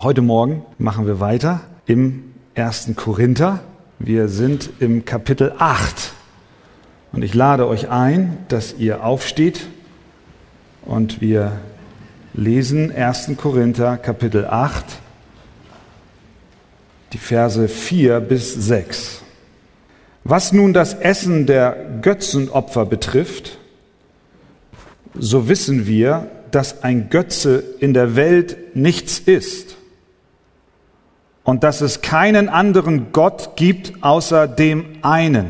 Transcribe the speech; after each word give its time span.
Heute 0.00 0.22
Morgen 0.22 0.64
machen 0.78 1.08
wir 1.08 1.18
weiter 1.18 1.62
im 1.86 2.32
ersten 2.54 2.94
Korinther. 2.94 3.64
Wir 3.98 4.28
sind 4.28 4.70
im 4.78 5.04
Kapitel 5.04 5.52
8. 5.58 6.12
Und 7.10 7.24
ich 7.24 7.34
lade 7.34 7.66
euch 7.66 7.90
ein, 7.90 8.38
dass 8.46 8.76
ihr 8.78 9.02
aufsteht 9.02 9.66
und 10.82 11.20
wir 11.20 11.58
lesen 12.32 12.92
1. 12.92 13.32
Korinther 13.38 13.96
Kapitel 13.96 14.46
8, 14.46 14.84
die 17.12 17.18
Verse 17.18 17.66
4 17.66 18.20
bis 18.20 18.54
6. 18.54 19.22
Was 20.22 20.52
nun 20.52 20.74
das 20.74 20.94
Essen 20.94 21.46
der 21.46 21.74
Götzenopfer 22.02 22.86
betrifft, 22.86 23.58
so 25.18 25.48
wissen 25.48 25.88
wir, 25.88 26.30
dass 26.52 26.84
ein 26.84 27.10
Götze 27.10 27.64
in 27.80 27.94
der 27.94 28.14
Welt 28.14 28.76
nichts 28.76 29.18
ist 29.18 29.77
und 31.48 31.64
dass 31.64 31.80
es 31.80 32.02
keinen 32.02 32.50
anderen 32.50 33.10
Gott 33.10 33.56
gibt 33.56 34.02
außer 34.02 34.46
dem 34.46 34.98
einen. 35.00 35.46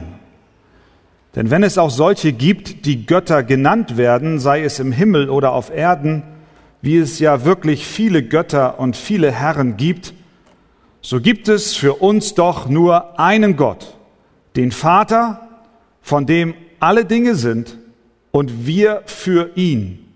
Denn 1.34 1.51
wenn 1.51 1.65
es 1.65 1.77
auch 1.77 1.91
solche 1.91 2.33
gibt, 2.33 2.87
die 2.87 3.05
Götter 3.05 3.43
genannt 3.43 3.97
werden, 3.97 4.38
sei 4.38 4.62
es 4.62 4.79
im 4.79 4.93
Himmel 4.93 5.29
oder 5.29 5.51
auf 5.51 5.74
Erden, 5.74 6.23
wie 6.83 6.98
es 6.98 7.19
ja 7.19 7.45
wirklich 7.45 7.84
viele 7.84 8.23
Götter 8.23 8.79
und 8.79 8.97
viele 8.97 9.33
Herren 9.33 9.77
gibt, 9.77 10.15
so 11.01 11.21
gibt 11.21 11.48
es 11.48 11.74
für 11.74 11.95
uns 11.95 12.35
doch 12.35 12.69
nur 12.69 13.19
einen 13.19 13.57
Gott, 13.57 13.96
den 14.55 14.71
Vater, 14.71 15.49
von 16.01 16.27
dem 16.27 16.55
alle 16.79 17.07
Dinge 17.07 17.35
sind 17.35 17.77
und 18.30 18.69
wir 18.69 19.02
für 19.07 19.51
ihn 19.57 20.07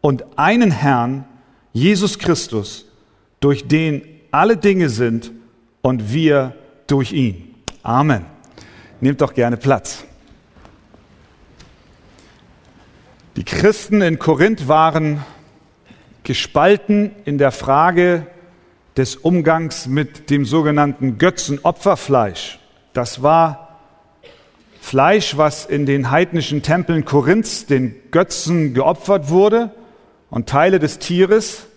und 0.00 0.24
einen 0.36 0.72
Herrn, 0.72 1.26
Jesus 1.72 2.18
Christus, 2.18 2.86
durch 3.38 3.68
den 3.68 4.17
alle 4.38 4.56
Dinge 4.56 4.88
sind 4.88 5.32
und 5.82 6.12
wir 6.12 6.54
durch 6.86 7.12
ihn. 7.12 7.56
Amen. 7.82 8.24
Nehmt 9.00 9.20
doch 9.20 9.34
gerne 9.34 9.56
Platz. 9.56 10.04
Die 13.34 13.44
Christen 13.44 14.00
in 14.00 14.20
Korinth 14.20 14.68
waren 14.68 15.24
gespalten 16.22 17.10
in 17.24 17.38
der 17.38 17.50
Frage 17.50 18.28
des 18.96 19.16
Umgangs 19.16 19.88
mit 19.88 20.30
dem 20.30 20.44
sogenannten 20.44 21.18
Götzenopferfleisch. 21.18 22.60
Das 22.92 23.24
war 23.24 23.80
Fleisch, 24.80 25.36
was 25.36 25.66
in 25.66 25.84
den 25.84 26.12
heidnischen 26.12 26.62
Tempeln 26.62 27.04
Korinths 27.04 27.66
den 27.66 27.96
Götzen 28.12 28.72
geopfert 28.72 29.30
wurde 29.30 29.72
und 30.30 30.48
Teile 30.48 30.78
des 30.78 31.00
Tieres 31.00 31.67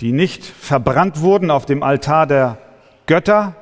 die 0.00 0.12
nicht 0.12 0.44
verbrannt 0.44 1.20
wurden 1.20 1.50
auf 1.50 1.66
dem 1.66 1.82
Altar 1.82 2.26
der 2.26 2.58
Götter, 3.06 3.54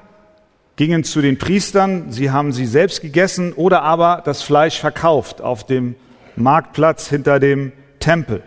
gingen 0.76 1.04
zu 1.04 1.20
den 1.20 1.38
Priestern, 1.38 2.10
sie 2.10 2.30
haben 2.30 2.52
sie 2.52 2.64
selbst 2.64 3.02
gegessen 3.02 3.52
oder 3.52 3.82
aber 3.82 4.22
das 4.24 4.42
Fleisch 4.42 4.80
verkauft 4.80 5.42
auf 5.42 5.66
dem 5.66 5.94
Marktplatz 6.36 7.08
hinter 7.08 7.38
dem 7.38 7.72
Tempel. 7.98 8.42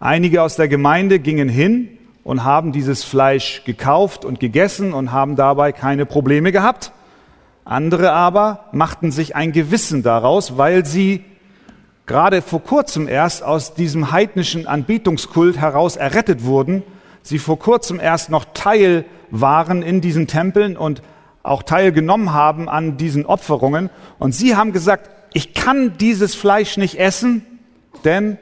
Einige 0.00 0.42
aus 0.42 0.56
der 0.56 0.68
Gemeinde 0.68 1.18
gingen 1.18 1.48
hin 1.48 1.98
und 2.24 2.44
haben 2.44 2.72
dieses 2.72 3.04
Fleisch 3.04 3.64
gekauft 3.64 4.24
und 4.24 4.40
gegessen 4.40 4.94
und 4.94 5.12
haben 5.12 5.36
dabei 5.36 5.72
keine 5.72 6.06
Probleme 6.06 6.52
gehabt. 6.52 6.92
Andere 7.64 8.12
aber 8.12 8.64
machten 8.72 9.12
sich 9.12 9.36
ein 9.36 9.52
Gewissen 9.52 10.02
daraus, 10.02 10.56
weil 10.56 10.86
sie 10.86 11.24
gerade 12.06 12.42
vor 12.42 12.62
kurzem 12.62 13.08
erst 13.08 13.42
aus 13.42 13.74
diesem 13.74 14.12
heidnischen 14.12 14.66
Anbetungskult 14.66 15.58
heraus 15.58 15.96
errettet 15.96 16.44
wurden 16.44 16.82
sie 17.22 17.38
vor 17.38 17.58
kurzem 17.58 18.00
erst 18.00 18.30
noch 18.30 18.44
Teil 18.52 19.04
waren 19.30 19.82
in 19.82 20.00
diesen 20.00 20.26
Tempeln 20.26 20.76
und 20.76 21.02
auch 21.42 21.62
teilgenommen 21.62 22.32
haben 22.32 22.68
an 22.68 22.96
diesen 22.96 23.26
Opferungen. 23.26 23.90
Und 24.18 24.34
sie 24.34 24.54
haben 24.54 24.72
gesagt, 24.72 25.10
ich 25.32 25.54
kann 25.54 25.96
dieses 25.98 26.34
Fleisch 26.34 26.76
nicht 26.76 26.98
essen, 26.98 27.44
denn 28.04 28.38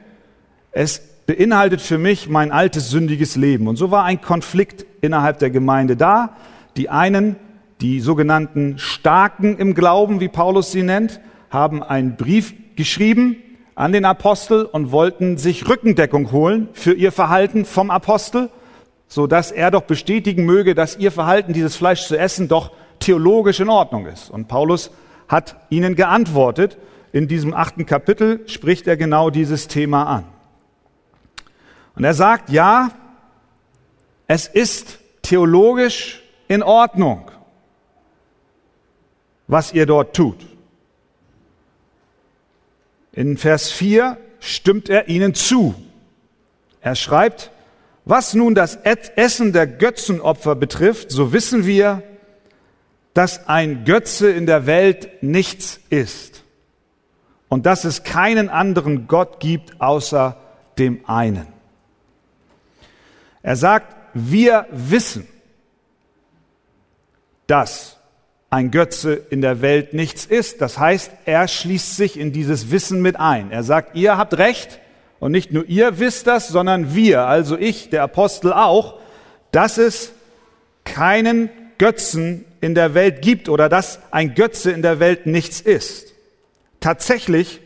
es 0.71 1.01
beinhaltet 1.25 1.81
für 1.81 1.97
mich 1.97 2.29
mein 2.29 2.51
altes 2.51 2.89
sündiges 2.89 3.35
Leben. 3.35 3.67
Und 3.67 3.77
so 3.77 3.91
war 3.91 4.03
ein 4.03 4.21
Konflikt 4.21 4.85
innerhalb 5.01 5.39
der 5.39 5.49
Gemeinde 5.49 5.95
da. 5.95 6.35
Die 6.77 6.89
einen, 6.89 7.37
die 7.79 8.01
sogenannten 8.01 8.77
Starken 8.77 9.57
im 9.57 9.73
Glauben, 9.73 10.19
wie 10.19 10.27
Paulus 10.27 10.71
sie 10.71 10.83
nennt, 10.83 11.19
haben 11.49 11.81
einen 11.81 12.17
Brief 12.17 12.53
geschrieben 12.75 13.37
an 13.81 13.91
den 13.91 14.05
Apostel 14.05 14.65
und 14.65 14.91
wollten 14.91 15.37
sich 15.37 15.67
Rückendeckung 15.67 16.31
holen 16.31 16.69
für 16.73 16.93
ihr 16.93 17.11
Verhalten 17.11 17.65
vom 17.65 17.89
Apostel 17.89 18.49
so 19.11 19.27
dass 19.27 19.51
er 19.51 19.71
doch 19.71 19.81
bestätigen 19.81 20.45
möge, 20.45 20.73
dass 20.73 20.95
ihr 20.95 21.11
Verhalten, 21.11 21.51
dieses 21.51 21.75
Fleisch 21.75 22.07
zu 22.07 22.17
essen, 22.17 22.47
doch 22.47 22.71
theologisch 22.99 23.59
in 23.59 23.67
Ordnung 23.67 24.05
ist. 24.05 24.29
Und 24.29 24.47
Paulus 24.47 24.89
hat 25.27 25.57
ihnen 25.69 25.95
geantwortet. 25.95 26.77
In 27.11 27.27
diesem 27.27 27.53
achten 27.53 27.85
Kapitel 27.85 28.47
spricht 28.47 28.87
er 28.87 28.95
genau 28.95 29.29
dieses 29.29 29.67
Thema 29.67 30.05
an. 30.05 30.23
Und 31.97 32.05
er 32.05 32.13
sagt, 32.13 32.51
ja, 32.51 32.91
es 34.27 34.47
ist 34.47 34.99
theologisch 35.23 36.23
in 36.47 36.63
Ordnung, 36.63 37.29
was 39.47 39.73
ihr 39.73 39.85
dort 39.85 40.15
tut. 40.15 40.37
In 43.13 43.37
Vers 43.37 43.71
4 43.71 44.17
stimmt 44.39 44.89
er 44.89 45.07
ihnen 45.09 45.33
zu. 45.33 45.75
Er 46.81 46.95
schreibt, 46.95 47.51
was 48.05 48.33
nun 48.33 48.55
das 48.55 48.75
Essen 48.75 49.53
der 49.53 49.67
Götzenopfer 49.67 50.55
betrifft, 50.55 51.11
so 51.11 51.33
wissen 51.33 51.65
wir, 51.65 52.03
dass 53.13 53.47
ein 53.47 53.83
Götze 53.85 54.31
in 54.31 54.45
der 54.45 54.65
Welt 54.65 55.21
nichts 55.21 55.79
ist 55.89 56.43
und 57.49 57.65
dass 57.65 57.83
es 57.83 58.03
keinen 58.03 58.49
anderen 58.49 59.07
Gott 59.07 59.39
gibt 59.39 59.79
außer 59.81 60.37
dem 60.77 61.07
einen. 61.07 61.47
Er 63.43 63.55
sagt, 63.55 63.95
wir 64.13 64.65
wissen, 64.71 65.27
dass 67.47 67.97
ein 68.51 68.69
Götze 68.69 69.13
in 69.29 69.41
der 69.41 69.61
Welt 69.61 69.93
nichts 69.93 70.25
ist. 70.25 70.61
Das 70.61 70.77
heißt, 70.77 71.11
er 71.25 71.47
schließt 71.47 71.95
sich 71.95 72.19
in 72.19 72.33
dieses 72.33 72.69
Wissen 72.69 73.01
mit 73.01 73.15
ein. 73.17 73.49
Er 73.49 73.63
sagt, 73.63 73.95
ihr 73.95 74.17
habt 74.17 74.37
recht, 74.37 74.79
und 75.19 75.31
nicht 75.31 75.51
nur 75.51 75.65
ihr 75.67 75.99
wisst 75.99 76.27
das, 76.27 76.49
sondern 76.49 76.93
wir, 76.93 77.27
also 77.27 77.57
ich, 77.57 77.89
der 77.89 78.03
Apostel 78.03 78.51
auch, 78.51 78.99
dass 79.51 79.77
es 79.77 80.11
keinen 80.83 81.49
Götzen 81.77 82.43
in 82.59 82.75
der 82.75 82.93
Welt 82.93 83.21
gibt 83.21 83.47
oder 83.47 83.69
dass 83.69 83.99
ein 84.11 84.35
Götze 84.35 84.71
in 84.71 84.81
der 84.81 84.99
Welt 84.99 85.27
nichts 85.27 85.61
ist. 85.61 86.13
Tatsächlich 86.79 87.61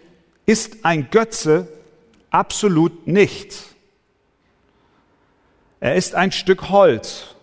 ist 0.45 0.84
ein 0.84 1.09
Götze 1.09 1.68
absolut 2.29 3.07
nichts. 3.07 3.74
Er 5.79 5.95
ist 5.95 6.13
ein 6.13 6.31
Stück 6.31 6.69
Holz 6.69 7.35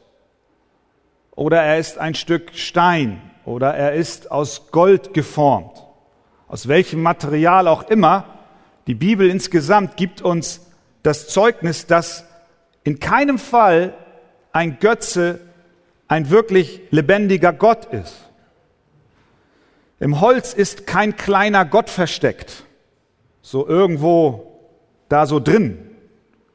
oder 1.34 1.60
er 1.62 1.78
ist 1.78 1.98
ein 1.98 2.14
Stück 2.14 2.52
Stein 2.54 3.31
oder 3.44 3.74
er 3.74 3.92
ist 3.94 4.30
aus 4.30 4.70
Gold 4.70 5.14
geformt. 5.14 5.84
Aus 6.48 6.68
welchem 6.68 7.02
Material 7.02 7.66
auch 7.66 7.84
immer, 7.88 8.24
die 8.86 8.94
Bibel 8.94 9.28
insgesamt 9.28 9.96
gibt 9.96 10.22
uns 10.22 10.66
das 11.02 11.28
Zeugnis, 11.28 11.86
dass 11.86 12.24
in 12.84 13.00
keinem 13.00 13.38
Fall 13.38 13.94
ein 14.52 14.78
Götze 14.78 15.40
ein 16.08 16.30
wirklich 16.30 16.80
lebendiger 16.90 17.52
Gott 17.52 17.86
ist. 17.86 18.28
Im 19.98 20.20
Holz 20.20 20.52
ist 20.52 20.86
kein 20.86 21.16
kleiner 21.16 21.64
Gott 21.64 21.88
versteckt, 21.88 22.64
so 23.40 23.66
irgendwo 23.66 24.60
da 25.08 25.26
so 25.26 25.38
drin, 25.38 25.78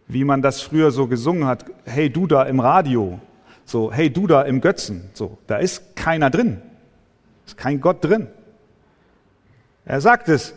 wie 0.08 0.24
man 0.26 0.42
das 0.42 0.62
früher 0.62 0.92
so 0.92 1.08
gesungen 1.08 1.46
hat, 1.46 1.66
hey 1.86 2.10
du 2.10 2.28
da 2.28 2.44
im 2.44 2.60
Radio, 2.60 3.20
so 3.66 3.92
hey 3.92 4.10
du 4.10 4.28
da 4.28 4.42
im 4.44 4.62
Götzen, 4.62 5.10
so, 5.14 5.38
da 5.48 5.58
ist 5.58 5.96
keiner 5.96 6.30
drin, 6.30 6.62
ist 7.48 7.58
kein 7.58 7.82
Gott 7.82 8.04
drin. 8.04 8.28
Er 9.86 10.02
sagt 10.02 10.30
es, 10.30 10.54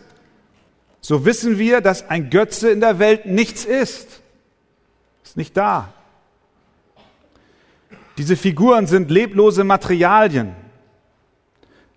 so 0.99 1.25
wissen 1.25 1.57
wir, 1.57 1.81
dass 1.81 2.09
ein 2.09 2.29
Götze 2.29 2.69
in 2.69 2.81
der 2.81 2.99
Welt 2.99 3.25
nichts 3.25 3.65
ist. 3.65 4.21
Ist 5.23 5.37
nicht 5.37 5.57
da. 5.57 5.93
Diese 8.17 8.35
Figuren 8.35 8.85
sind 8.85 9.09
leblose 9.09 9.63
Materialien. 9.63 10.53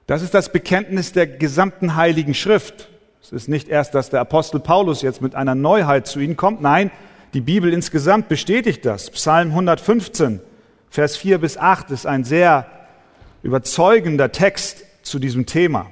Das 0.06 0.22
ist 0.22 0.32
das 0.32 0.52
Bekenntnis 0.52 1.12
der 1.12 1.26
gesamten 1.26 1.96
Heiligen 1.96 2.34
Schrift. 2.34 2.88
Es 3.22 3.32
ist 3.32 3.48
nicht 3.48 3.68
erst, 3.68 3.94
dass 3.94 4.10
der 4.10 4.20
Apostel 4.20 4.60
Paulus 4.60 5.02
jetzt 5.02 5.20
mit 5.20 5.34
einer 5.34 5.54
Neuheit 5.54 6.06
zu 6.06 6.20
ihnen 6.20 6.36
kommt. 6.36 6.60
Nein, 6.60 6.90
die 7.32 7.40
Bibel 7.40 7.72
insgesamt 7.72 8.28
bestätigt 8.28 8.84
das. 8.86 9.10
Psalm 9.10 9.48
115, 9.48 10.40
Vers 10.88 11.16
4 11.16 11.38
bis 11.38 11.56
8 11.56 11.90
ist 11.90 12.06
ein 12.06 12.22
sehr 12.22 12.66
überzeugender 13.44 14.32
Text 14.32 14.84
zu 15.02 15.20
diesem 15.20 15.46
Thema. 15.46 15.86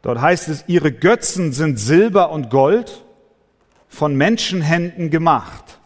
Dort 0.00 0.20
heißt 0.20 0.48
es, 0.48 0.64
ihre 0.66 0.92
Götzen 0.92 1.52
sind 1.52 1.78
Silber 1.78 2.30
und 2.30 2.48
Gold 2.48 3.04
von 3.88 4.16
Menschenhänden 4.16 5.10
gemacht. 5.10 5.78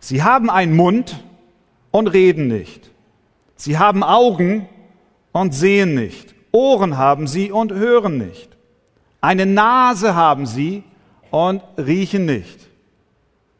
Sie 0.00 0.22
haben 0.22 0.50
einen 0.50 0.74
Mund, 0.74 1.22
und 1.96 2.08
reden 2.08 2.46
nicht. 2.46 2.90
Sie 3.56 3.78
haben 3.78 4.02
Augen 4.02 4.68
und 5.32 5.54
sehen 5.54 5.94
nicht. 5.94 6.34
Ohren 6.52 6.98
haben 6.98 7.26
sie 7.26 7.50
und 7.50 7.72
hören 7.72 8.18
nicht. 8.18 8.54
Eine 9.22 9.46
Nase 9.46 10.14
haben 10.14 10.44
sie 10.44 10.84
und 11.30 11.62
riechen 11.78 12.26
nicht. 12.26 12.68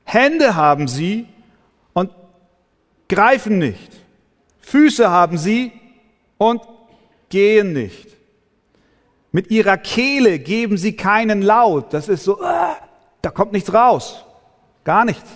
Hände 0.04 0.54
haben 0.54 0.86
sie 0.86 1.26
und 1.94 2.10
greifen 3.08 3.58
nicht. 3.58 3.90
Füße 4.66 5.08
haben 5.08 5.38
sie 5.38 5.70
und 6.38 6.60
gehen 7.28 7.72
nicht. 7.72 8.08
Mit 9.30 9.52
ihrer 9.52 9.76
Kehle 9.76 10.40
geben 10.40 10.76
sie 10.76 10.96
keinen 10.96 11.40
Laut. 11.40 11.94
Das 11.94 12.08
ist 12.08 12.24
so, 12.24 12.42
äh, 12.42 12.74
da 13.22 13.30
kommt 13.30 13.52
nichts 13.52 13.72
raus. 13.72 14.24
Gar 14.82 15.04
nichts. 15.04 15.30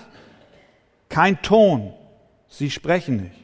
Kein 1.08 1.40
Ton. 1.42 1.92
Sie 2.48 2.72
sprechen 2.72 3.18
nicht. 3.18 3.36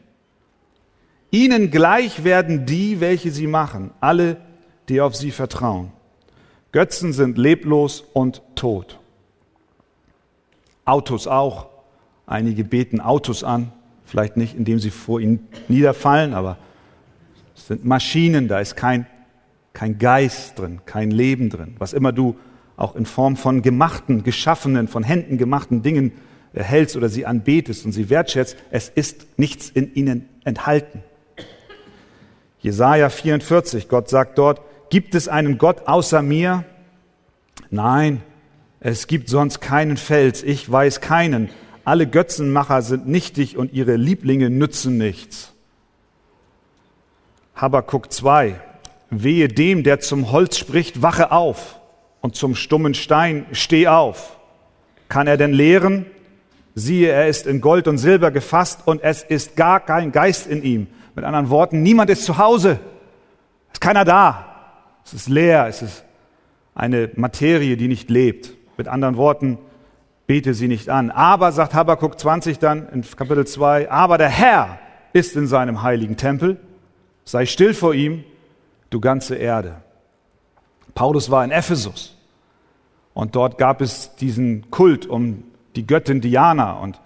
Ihnen 1.31 1.71
gleich 1.71 2.25
werden 2.25 2.67
die, 2.67 2.99
welche 3.01 3.31
sie 3.31 3.47
machen, 3.47 3.93
alle, 4.01 4.39
die 4.89 5.01
auf 5.01 5.15
sie 5.15 5.31
vertrauen. 5.31 5.93
Götzen 6.73 7.13
sind 7.13 7.39
leblos 7.39 8.01
und 8.13 8.43
tot. 8.57 8.99
Autos 10.85 11.29
auch. 11.29 11.69
Einige 12.27 12.65
beten 12.65 13.01
Autos 13.01 13.45
an, 13.45 13.71
vielleicht 14.07 14.37
nicht, 14.37 14.57
indem 14.57 14.79
sie 14.79 14.91
vor 14.91 15.21
ihnen 15.21 15.47
niederfallen, 15.69 16.33
aber 16.33 16.57
es 17.55 17.67
sind 17.67 17.85
Maschinen, 17.85 18.49
da 18.49 18.61
ist 18.61 18.77
kein, 18.77 19.07
kein 19.73 19.99
Geist 19.99 20.59
drin, 20.59 20.81
kein 20.87 21.11
Leben 21.11 21.51
drin. 21.51 21.75
Was 21.79 21.93
immer 21.93 22.13
du 22.13 22.37
auch 22.77 22.95
in 22.95 23.07
Form 23.07 23.37
von 23.37 23.63
gemachten, 23.63 24.23
geschaffenen, 24.23 24.89
von 24.89 25.03
Händen 25.03 25.39
gemachten 25.39 25.83
Dingen 25.83 26.13
hältst 26.55 26.97
oder 26.97 27.09
sie 27.09 27.27
anbetest 27.27 27.85
und 27.85 27.93
sie 27.93 28.09
wertschätzt, 28.09 28.57
es 28.71 28.89
ist 28.89 29.27
nichts 29.39 29.69
in 29.69 29.95
ihnen 29.95 30.29
enthalten. 30.45 31.03
Jesaja 32.61 33.11
44, 33.11 33.89
Gott 33.89 34.09
sagt 34.09 34.39
dort, 34.39 34.61
gibt 34.91 35.15
es 35.15 35.29
einen 35.29 35.59
Gott 35.59 35.87
außer 35.87 36.23
mir? 36.23 36.65
Nein, 37.71 38.23
es 38.81 39.07
gibt 39.07 39.29
sonst 39.29 39.61
keinen 39.61 39.97
Fels, 39.97 40.43
ich 40.43 40.71
weiß 40.71 41.01
keinen. 41.01 41.51
Alle 41.87 42.09
Götzenmacher 42.09 42.83
sind 42.83 43.07
nichtig 43.07 43.57
und 43.57 43.73
ihre 43.73 43.95
Lieblinge 43.95 44.51
nützen 44.51 44.99
nichts. 44.99 45.53
Habakuk 47.55 48.13
2, 48.13 48.57
wehe 49.11 49.47
dem, 49.47 49.85
der 49.85 50.01
zum 50.01 50.33
Holz 50.33 50.59
spricht, 50.59 51.01
wache 51.01 51.31
auf 51.31 51.79
und 52.23 52.35
zum 52.35 52.57
stummen 52.57 52.95
Stein, 52.95 53.47
steh 53.53 53.87
auf. 53.87 54.37
Kann 55.09 55.29
er 55.29 55.37
denn 55.37 55.53
lehren? 55.53 56.07
Siehe, 56.75 57.09
er 57.09 57.29
ist 57.29 57.47
in 57.47 57.61
Gold 57.61 57.87
und 57.87 57.99
Silber 57.99 58.33
gefasst 58.33 58.81
und 58.85 59.05
es 59.05 59.23
ist 59.23 59.55
gar 59.55 59.79
kein 59.79 60.11
Geist 60.11 60.49
in 60.49 60.65
ihm. 60.65 60.89
Mit 61.15 61.25
anderen 61.25 61.51
Worten, 61.51 61.85
niemand 61.85 62.11
ist 62.11 62.25
zu 62.25 62.37
Hause. 62.37 62.81
Es 63.69 63.75
ist 63.75 63.81
keiner 63.81 64.05
da. 64.05 64.83
Es 65.05 65.15
ist 65.15 65.29
leer. 65.29 65.69
Es 65.69 65.83
ist 65.83 66.05
eine 66.75 67.11
Materie, 67.15 67.77
die 67.77 67.87
nicht 67.87 68.11
lebt. 68.11 68.55
Mit 68.77 68.89
anderen 68.89 69.17
Worten, 69.17 69.59
bete 70.27 70.55
sie 70.55 70.69
nicht 70.69 70.89
an. 70.89 71.11
Aber, 71.11 71.53
sagt 71.53 71.75
Habakkuk 71.75 72.19
20 72.19 72.59
dann 72.59 72.89
in 72.89 73.03
Kapitel 73.03 73.47
2, 73.47 73.91
aber 73.91 74.19
der 74.19 74.29
Herr 74.29 74.79
ist 75.13 75.37
in 75.37 75.47
seinem 75.47 75.83
heiligen 75.83 76.17
Tempel. 76.17 76.59
Sei 77.25 77.47
still 77.47 77.75
vor 77.75 77.95
ihm, 77.95 78.25
du 78.91 79.01
ganze 79.01 79.37
Erde. 79.37 79.77
Paulus 80.95 81.31
war 81.31 81.45
in 81.45 81.51
Ephesus 81.51 82.17
und 83.15 83.37
dort 83.37 83.59
gab 83.59 83.81
es 83.81 84.15
diesen 84.17 84.71
Kult 84.71 85.07
um 85.07 85.43
die 85.75 85.87
Göttin 85.87 86.21
Diana 86.21 86.73
und 86.81 87.01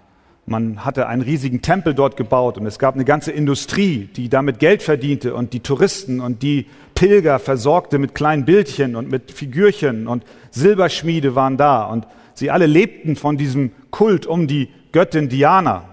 man 0.47 0.85
hatte 0.85 1.07
einen 1.07 1.23
riesigen 1.23 1.63
Tempel 1.63 1.95
dort 1.95 2.17
gebaut 2.17 2.59
und 2.59 2.67
es 2.67 2.79
gab 2.79 2.95
eine 2.95 3.05
ganze 3.05 3.31
Industrie, 3.31 4.09
die 4.17 4.29
damit 4.29 4.59
Geld 4.59 4.83
verdiente 4.83 5.35
und 5.35 5.53
die 5.53 5.61
Touristen 5.61 6.21
und 6.21 6.43
die 6.43 6.67
Pilger 6.95 7.39
versorgte 7.39 7.99
mit 7.99 8.15
kleinen 8.15 8.45
Bildchen 8.45 8.97
und 8.97 9.11
mit 9.11 9.31
Figürchen 9.31 10.07
und 10.09 10.25
Silberschmiede 10.51 11.35
waren 11.35 11.57
da 11.57 11.85
und 11.85 12.07
sie 12.41 12.51
alle 12.51 12.67
lebten 12.67 13.15
von 13.17 13.37
diesem 13.37 13.71
Kult 13.91 14.27
um 14.27 14.47
die 14.47 14.69
Göttin 14.93 15.29
Diana. 15.29 15.85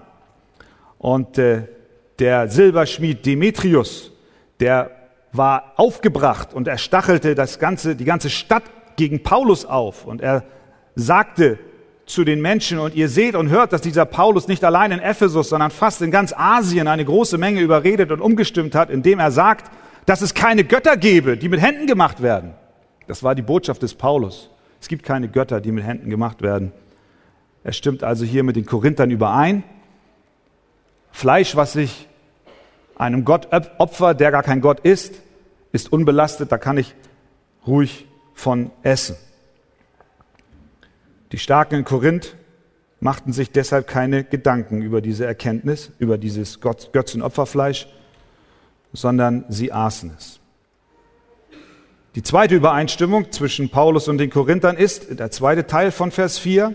Und 0.98 1.38
äh, 1.38 1.62
der 2.18 2.48
Silberschmied 2.48 3.24
Demetrius, 3.24 4.10
der 4.58 4.90
war 5.32 5.74
aufgebracht 5.76 6.54
und 6.54 6.66
er 6.66 6.78
stachelte 6.78 7.34
das 7.34 7.58
ganze, 7.58 7.94
die 7.94 8.04
ganze 8.04 8.30
Stadt 8.30 8.64
gegen 8.96 9.22
Paulus 9.22 9.64
auf 9.64 10.06
und 10.06 10.20
er 10.20 10.42
sagte 10.96 11.58
zu 12.06 12.24
den 12.24 12.40
Menschen 12.40 12.78
und 12.78 12.94
ihr 12.94 13.10
seht 13.10 13.34
und 13.34 13.50
hört, 13.50 13.72
dass 13.72 13.82
dieser 13.82 14.06
Paulus 14.06 14.48
nicht 14.48 14.64
allein 14.64 14.90
in 14.90 14.98
Ephesus, 14.98 15.50
sondern 15.50 15.70
fast 15.70 16.00
in 16.00 16.10
ganz 16.10 16.32
Asien 16.32 16.88
eine 16.88 17.04
große 17.04 17.36
Menge 17.36 17.60
überredet 17.60 18.10
und 18.10 18.22
umgestimmt 18.22 18.74
hat, 18.74 18.88
indem 18.88 19.18
er 19.18 19.30
sagt, 19.30 19.70
dass 20.06 20.22
es 20.22 20.32
keine 20.32 20.64
Götter 20.64 20.96
gebe, 20.96 21.36
die 21.36 21.50
mit 21.50 21.60
Händen 21.60 21.86
gemacht 21.86 22.22
werden. 22.22 22.54
Das 23.06 23.22
war 23.22 23.34
die 23.34 23.42
Botschaft 23.42 23.82
des 23.82 23.94
Paulus. 23.94 24.50
Es 24.80 24.88
gibt 24.88 25.04
keine 25.04 25.28
Götter, 25.28 25.60
die 25.60 25.72
mit 25.72 25.84
Händen 25.84 26.10
gemacht 26.10 26.42
werden. 26.42 26.72
Er 27.64 27.72
stimmt 27.72 28.04
also 28.04 28.24
hier 28.24 28.44
mit 28.44 28.56
den 28.56 28.66
Korinthern 28.66 29.10
überein. 29.10 29.64
Fleisch, 31.10 31.56
was 31.56 31.72
sich 31.72 32.08
einem 32.96 33.24
Gott 33.24 33.48
opfert, 33.78 34.20
der 34.20 34.30
gar 34.30 34.42
kein 34.42 34.60
Gott 34.60 34.80
ist, 34.80 35.22
ist 35.72 35.92
unbelastet, 35.92 36.50
da 36.52 36.58
kann 36.58 36.78
ich 36.78 36.94
ruhig 37.66 38.06
von 38.34 38.70
essen. 38.82 39.16
Die 41.32 41.38
Starken 41.38 41.76
in 41.76 41.84
Korinth 41.84 42.36
machten 43.00 43.32
sich 43.32 43.52
deshalb 43.52 43.86
keine 43.86 44.24
Gedanken 44.24 44.82
über 44.82 45.00
diese 45.00 45.26
Erkenntnis, 45.26 45.92
über 45.98 46.18
dieses 46.18 46.60
Götzenopferfleisch, 46.60 47.88
sondern 48.92 49.44
sie 49.48 49.72
aßen 49.72 50.12
es. 50.16 50.37
Die 52.18 52.24
zweite 52.24 52.56
Übereinstimmung 52.56 53.30
zwischen 53.30 53.70
Paulus 53.70 54.08
und 54.08 54.18
den 54.18 54.28
Korinthern 54.28 54.76
ist 54.76 55.20
der 55.20 55.30
zweite 55.30 55.68
Teil 55.68 55.92
von 55.92 56.10
Vers 56.10 56.36
4. 56.40 56.74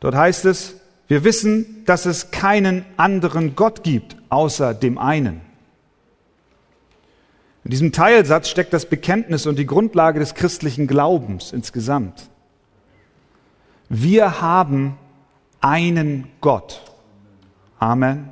Dort 0.00 0.14
heißt 0.14 0.44
es, 0.44 0.78
wir 1.08 1.24
wissen, 1.24 1.86
dass 1.86 2.04
es 2.04 2.30
keinen 2.30 2.84
anderen 2.98 3.56
Gott 3.56 3.82
gibt 3.82 4.16
außer 4.28 4.74
dem 4.74 4.98
einen. 4.98 5.40
In 7.64 7.70
diesem 7.70 7.92
Teilsatz 7.92 8.50
steckt 8.50 8.74
das 8.74 8.84
Bekenntnis 8.84 9.46
und 9.46 9.58
die 9.58 9.64
Grundlage 9.64 10.20
des 10.20 10.34
christlichen 10.34 10.86
Glaubens 10.86 11.54
insgesamt. 11.54 12.28
Wir 13.88 14.42
haben 14.42 14.98
einen 15.62 16.28
Gott. 16.42 16.82
Amen. 17.78 18.28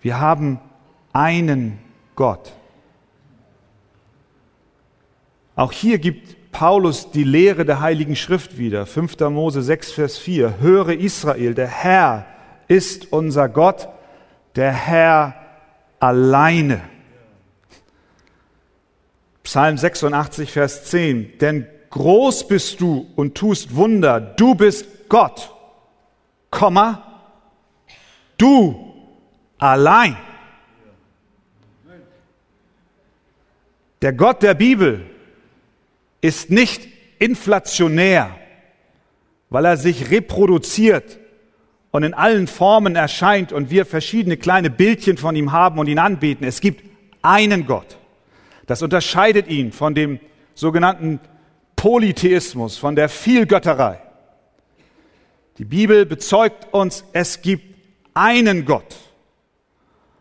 Wir 0.00 0.20
haben 0.20 0.60
einen 1.12 1.80
Gott. 2.14 2.52
Auch 5.56 5.72
hier 5.72 5.98
gibt 5.98 6.52
Paulus 6.52 7.10
die 7.10 7.24
Lehre 7.24 7.64
der 7.64 7.80
Heiligen 7.80 8.14
Schrift 8.14 8.58
wieder. 8.58 8.84
5. 8.86 9.18
Mose 9.30 9.62
6, 9.62 9.92
Vers 9.92 10.18
4. 10.18 10.60
Höre 10.60 10.90
Israel, 10.90 11.54
der 11.54 11.66
Herr 11.66 12.26
ist 12.68 13.12
unser 13.12 13.48
Gott, 13.48 13.88
der 14.54 14.72
Herr 14.72 15.34
alleine. 15.98 16.82
Psalm 19.42 19.78
86, 19.78 20.52
Vers 20.52 20.84
10. 20.84 21.38
Denn 21.38 21.66
Groß 21.88 22.46
bist 22.48 22.82
du 22.82 23.06
und 23.16 23.34
tust 23.34 23.74
Wunder. 23.74 24.20
Du 24.20 24.54
bist 24.54 25.08
Gott, 25.08 25.50
Komma, 26.50 27.22
du 28.36 28.92
allein. 29.56 30.18
Der 34.02 34.12
Gott 34.12 34.42
der 34.42 34.52
Bibel 34.52 35.15
ist 36.20 36.50
nicht 36.50 36.88
inflationär, 37.18 38.36
weil 39.50 39.64
er 39.64 39.76
sich 39.76 40.10
reproduziert 40.10 41.18
und 41.90 42.02
in 42.02 42.14
allen 42.14 42.46
Formen 42.46 42.96
erscheint 42.96 43.52
und 43.52 43.70
wir 43.70 43.86
verschiedene 43.86 44.36
kleine 44.36 44.70
Bildchen 44.70 45.16
von 45.16 45.34
ihm 45.36 45.52
haben 45.52 45.78
und 45.78 45.88
ihn 45.88 45.98
anbeten. 45.98 46.46
Es 46.46 46.60
gibt 46.60 46.84
einen 47.22 47.66
Gott. 47.66 47.98
Das 48.66 48.82
unterscheidet 48.82 49.48
ihn 49.48 49.72
von 49.72 49.94
dem 49.94 50.20
sogenannten 50.54 51.20
Polytheismus, 51.76 52.76
von 52.76 52.96
der 52.96 53.08
Vielgötterei. 53.08 54.00
Die 55.58 55.64
Bibel 55.64 56.04
bezeugt 56.04 56.72
uns, 56.72 57.04
es 57.12 57.40
gibt 57.40 57.76
einen 58.12 58.64
Gott. 58.64 58.96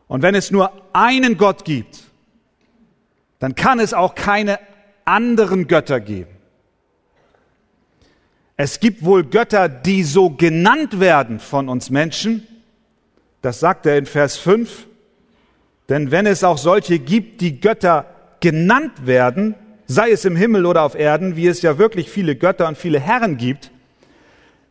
Und 0.07 0.21
wenn 0.21 0.35
es 0.35 0.51
nur 0.51 0.71
einen 0.93 1.37
Gott 1.37 1.65
gibt, 1.65 2.03
dann 3.39 3.55
kann 3.55 3.79
es 3.79 3.93
auch 3.93 4.15
keine 4.15 4.59
anderen 5.05 5.67
Götter 5.67 5.99
geben. 5.99 6.31
Es 8.57 8.79
gibt 8.79 9.03
wohl 9.03 9.23
Götter, 9.23 9.67
die 9.67 10.03
so 10.03 10.29
genannt 10.29 10.99
werden 10.99 11.39
von 11.39 11.67
uns 11.69 11.89
Menschen. 11.89 12.47
Das 13.41 13.59
sagt 13.59 13.85
er 13.85 13.97
in 13.97 14.05
Vers 14.05 14.37
5. 14.37 14.87
Denn 15.89 16.11
wenn 16.11 16.25
es 16.25 16.43
auch 16.43 16.57
solche 16.57 16.99
gibt, 16.99 17.41
die 17.41 17.59
Götter 17.59 18.05
genannt 18.39 19.05
werden, 19.05 19.55
sei 19.87 20.11
es 20.11 20.25
im 20.25 20.35
Himmel 20.35 20.65
oder 20.65 20.83
auf 20.83 20.95
Erden, 20.95 21.35
wie 21.35 21.47
es 21.47 21.61
ja 21.61 21.77
wirklich 21.77 22.09
viele 22.09 22.35
Götter 22.35 22.67
und 22.67 22.77
viele 22.77 22.99
Herren 22.99 23.37
gibt, 23.37 23.71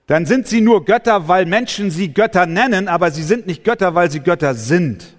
dann 0.07 0.27
sind 0.27 0.47
sie 0.47 0.61
nur 0.61 0.85
Götter, 0.85 1.29
weil 1.29 1.47
Menschen 1.47 1.91
sie 1.91 2.13
Götter 2.13 2.47
nennen, 2.47 2.89
aber 2.89 3.11
sie 3.11 3.23
sind 3.23 3.47
nicht 3.47 3.65
Götter, 3.65 3.95
weil 3.95 4.11
sie 4.11 4.21
Götter 4.21 4.55
sind. 4.55 5.15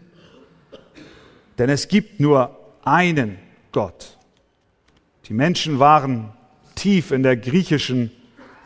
Denn 1.57 1.69
es 1.69 1.87
gibt 1.87 2.19
nur 2.19 2.57
einen 2.83 3.39
Gott. 3.71 4.17
Die 5.27 5.33
Menschen 5.33 5.79
waren 5.79 6.29
tief 6.75 7.09
in 7.09 7.23
der 7.23 7.35
griechischen 7.35 8.11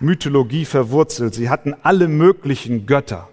Mythologie 0.02 0.66
verwurzelt. 0.66 1.34
Sie 1.34 1.50
hatten 1.50 1.74
alle 1.84 2.10
möglichen 2.10 2.86
Götter. 2.86 3.30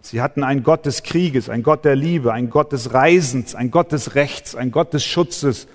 Sie 0.00 0.20
hatten 0.20 0.44
einen 0.44 0.62
Gott 0.62 0.86
des 0.86 1.02
Krieges, 1.02 1.48
einen 1.48 1.64
Gott 1.64 1.84
der 1.84 1.96
Liebe, 1.96 2.32
einen 2.32 2.50
Gott 2.50 2.70
des 2.70 2.94
Reisens, 2.94 3.56
einen 3.56 3.72
Gott 3.72 3.90
des 3.90 4.14
Rechts, 4.14 4.54
einen 4.54 4.70
Gott 4.70 4.94
des 4.94 5.04
Schutzes. 5.04 5.66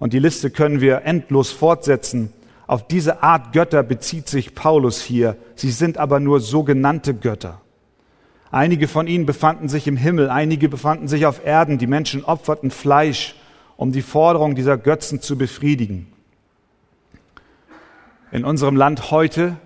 Und 0.00 0.12
die 0.12 0.18
Liste 0.18 0.50
können 0.50 0.80
wir 0.80 1.02
endlos 1.02 1.52
fortsetzen. 1.52 2.32
Auf 2.66 2.88
diese 2.88 3.22
Art 3.22 3.52
Götter 3.52 3.84
bezieht 3.84 4.28
sich 4.28 4.56
Paulus 4.56 5.02
hier. 5.02 5.36
Sie 5.54 5.70
sind 5.70 5.98
aber 5.98 6.18
nur 6.18 6.40
sogenannte 6.40 7.14
Götter. 7.14 7.60
Einige 8.50 8.88
von 8.88 9.06
ihnen 9.06 9.26
befanden 9.26 9.68
sich 9.68 9.86
im 9.86 9.96
Himmel, 9.96 10.30
einige 10.30 10.68
befanden 10.68 11.06
sich 11.06 11.26
auf 11.26 11.46
Erden. 11.46 11.78
Die 11.78 11.86
Menschen 11.86 12.24
opferten 12.24 12.72
Fleisch, 12.72 13.36
um 13.76 13.92
die 13.92 14.02
Forderung 14.02 14.56
dieser 14.56 14.78
Götzen 14.78 15.20
zu 15.20 15.38
befriedigen. 15.38 16.13
In 18.34 18.44
unserem 18.44 18.74
Land 18.74 19.12
heute 19.12 19.58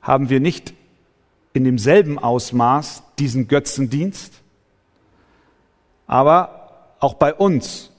haben 0.00 0.30
wir 0.30 0.40
nicht 0.40 0.72
in 1.52 1.64
demselben 1.64 2.18
Ausmaß 2.18 3.02
diesen 3.18 3.48
Götzendienst, 3.48 4.40
aber 6.06 6.96
auch 7.00 7.12
bei 7.12 7.34
uns 7.34 7.90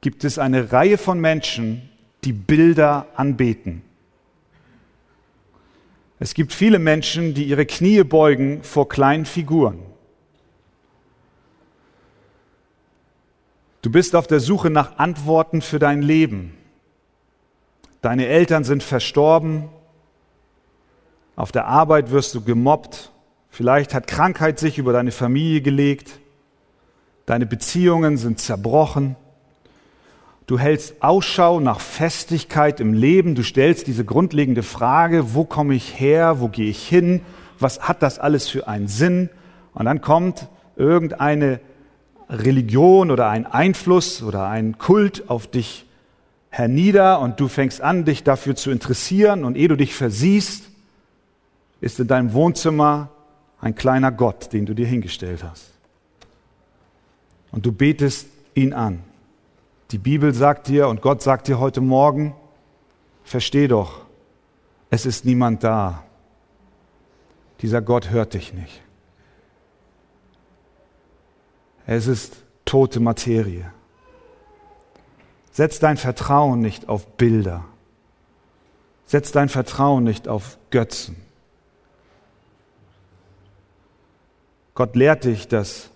gibt 0.00 0.24
es 0.24 0.38
eine 0.38 0.72
Reihe 0.72 0.96
von 0.96 1.20
Menschen, 1.20 1.90
die 2.24 2.32
Bilder 2.32 3.06
anbeten. 3.14 3.82
Es 6.18 6.32
gibt 6.32 6.54
viele 6.54 6.78
Menschen, 6.78 7.34
die 7.34 7.44
ihre 7.44 7.66
Knie 7.66 8.02
beugen 8.04 8.62
vor 8.62 8.88
kleinen 8.88 9.26
Figuren. 9.26 9.80
Du 13.82 13.92
bist 13.92 14.16
auf 14.16 14.26
der 14.26 14.40
Suche 14.40 14.70
nach 14.70 14.96
Antworten 14.96 15.60
für 15.60 15.78
dein 15.78 16.00
Leben. 16.00 16.54
Deine 18.00 18.26
Eltern 18.26 18.64
sind 18.64 18.82
verstorben. 18.82 19.68
Auf 21.34 21.52
der 21.52 21.66
Arbeit 21.66 22.10
wirst 22.10 22.34
du 22.34 22.42
gemobbt. 22.42 23.12
Vielleicht 23.50 23.94
hat 23.94 24.06
Krankheit 24.06 24.58
sich 24.58 24.78
über 24.78 24.92
deine 24.92 25.10
Familie 25.10 25.60
gelegt. 25.60 26.20
Deine 27.26 27.46
Beziehungen 27.46 28.16
sind 28.16 28.40
zerbrochen. 28.40 29.16
Du 30.46 30.58
hältst 30.58 31.02
Ausschau 31.02 31.60
nach 31.60 31.80
Festigkeit 31.80 32.80
im 32.80 32.94
Leben. 32.94 33.34
Du 33.34 33.42
stellst 33.42 33.86
diese 33.86 34.04
grundlegende 34.04 34.62
Frage, 34.62 35.34
wo 35.34 35.44
komme 35.44 35.74
ich 35.74 35.98
her? 36.00 36.40
Wo 36.40 36.48
gehe 36.48 36.70
ich 36.70 36.86
hin? 36.88 37.20
Was 37.58 37.80
hat 37.80 38.02
das 38.02 38.18
alles 38.18 38.48
für 38.48 38.68
einen 38.68 38.88
Sinn? 38.88 39.28
Und 39.74 39.86
dann 39.86 40.00
kommt 40.00 40.48
irgendeine 40.76 41.60
Religion 42.30 43.10
oder 43.10 43.28
ein 43.28 43.46
Einfluss 43.46 44.22
oder 44.22 44.48
ein 44.48 44.78
Kult 44.78 45.28
auf 45.28 45.48
dich 45.48 45.87
hernieder 46.50 47.20
und 47.20 47.40
du 47.40 47.48
fängst 47.48 47.80
an, 47.80 48.04
dich 48.04 48.24
dafür 48.24 48.56
zu 48.56 48.70
interessieren 48.70 49.44
und 49.44 49.56
ehe 49.56 49.68
du 49.68 49.76
dich 49.76 49.94
versiehst, 49.94 50.68
ist 51.80 52.00
in 52.00 52.08
deinem 52.08 52.32
Wohnzimmer 52.32 53.10
ein 53.60 53.74
kleiner 53.74 54.12
Gott, 54.12 54.52
den 54.52 54.66
du 54.66 54.74
dir 54.74 54.86
hingestellt 54.86 55.44
hast. 55.44 55.72
Und 57.50 57.66
du 57.66 57.72
betest 57.72 58.28
ihn 58.54 58.72
an. 58.72 59.02
Die 59.90 59.98
Bibel 59.98 60.34
sagt 60.34 60.68
dir 60.68 60.88
und 60.88 61.00
Gott 61.00 61.22
sagt 61.22 61.48
dir 61.48 61.58
heute 61.58 61.80
Morgen, 61.80 62.34
versteh 63.24 63.68
doch, 63.68 64.02
es 64.90 65.06
ist 65.06 65.24
niemand 65.24 65.64
da. 65.64 66.04
Dieser 67.60 67.82
Gott 67.82 68.10
hört 68.10 68.34
dich 68.34 68.52
nicht. 68.52 68.82
Es 71.86 72.06
ist 72.06 72.36
tote 72.64 73.00
Materie. 73.00 73.72
Setz 75.58 75.80
dein 75.80 75.96
Vertrauen 75.96 76.60
nicht 76.60 76.88
auf 76.88 77.04
Bilder. 77.16 77.64
Setz 79.06 79.32
dein 79.32 79.48
Vertrauen 79.48 80.04
nicht 80.04 80.28
auf 80.28 80.56
Götzen. 80.70 81.16
Gott 84.76 84.94
lehrt 84.94 85.24
dich, 85.24 85.48
dass 85.48 85.90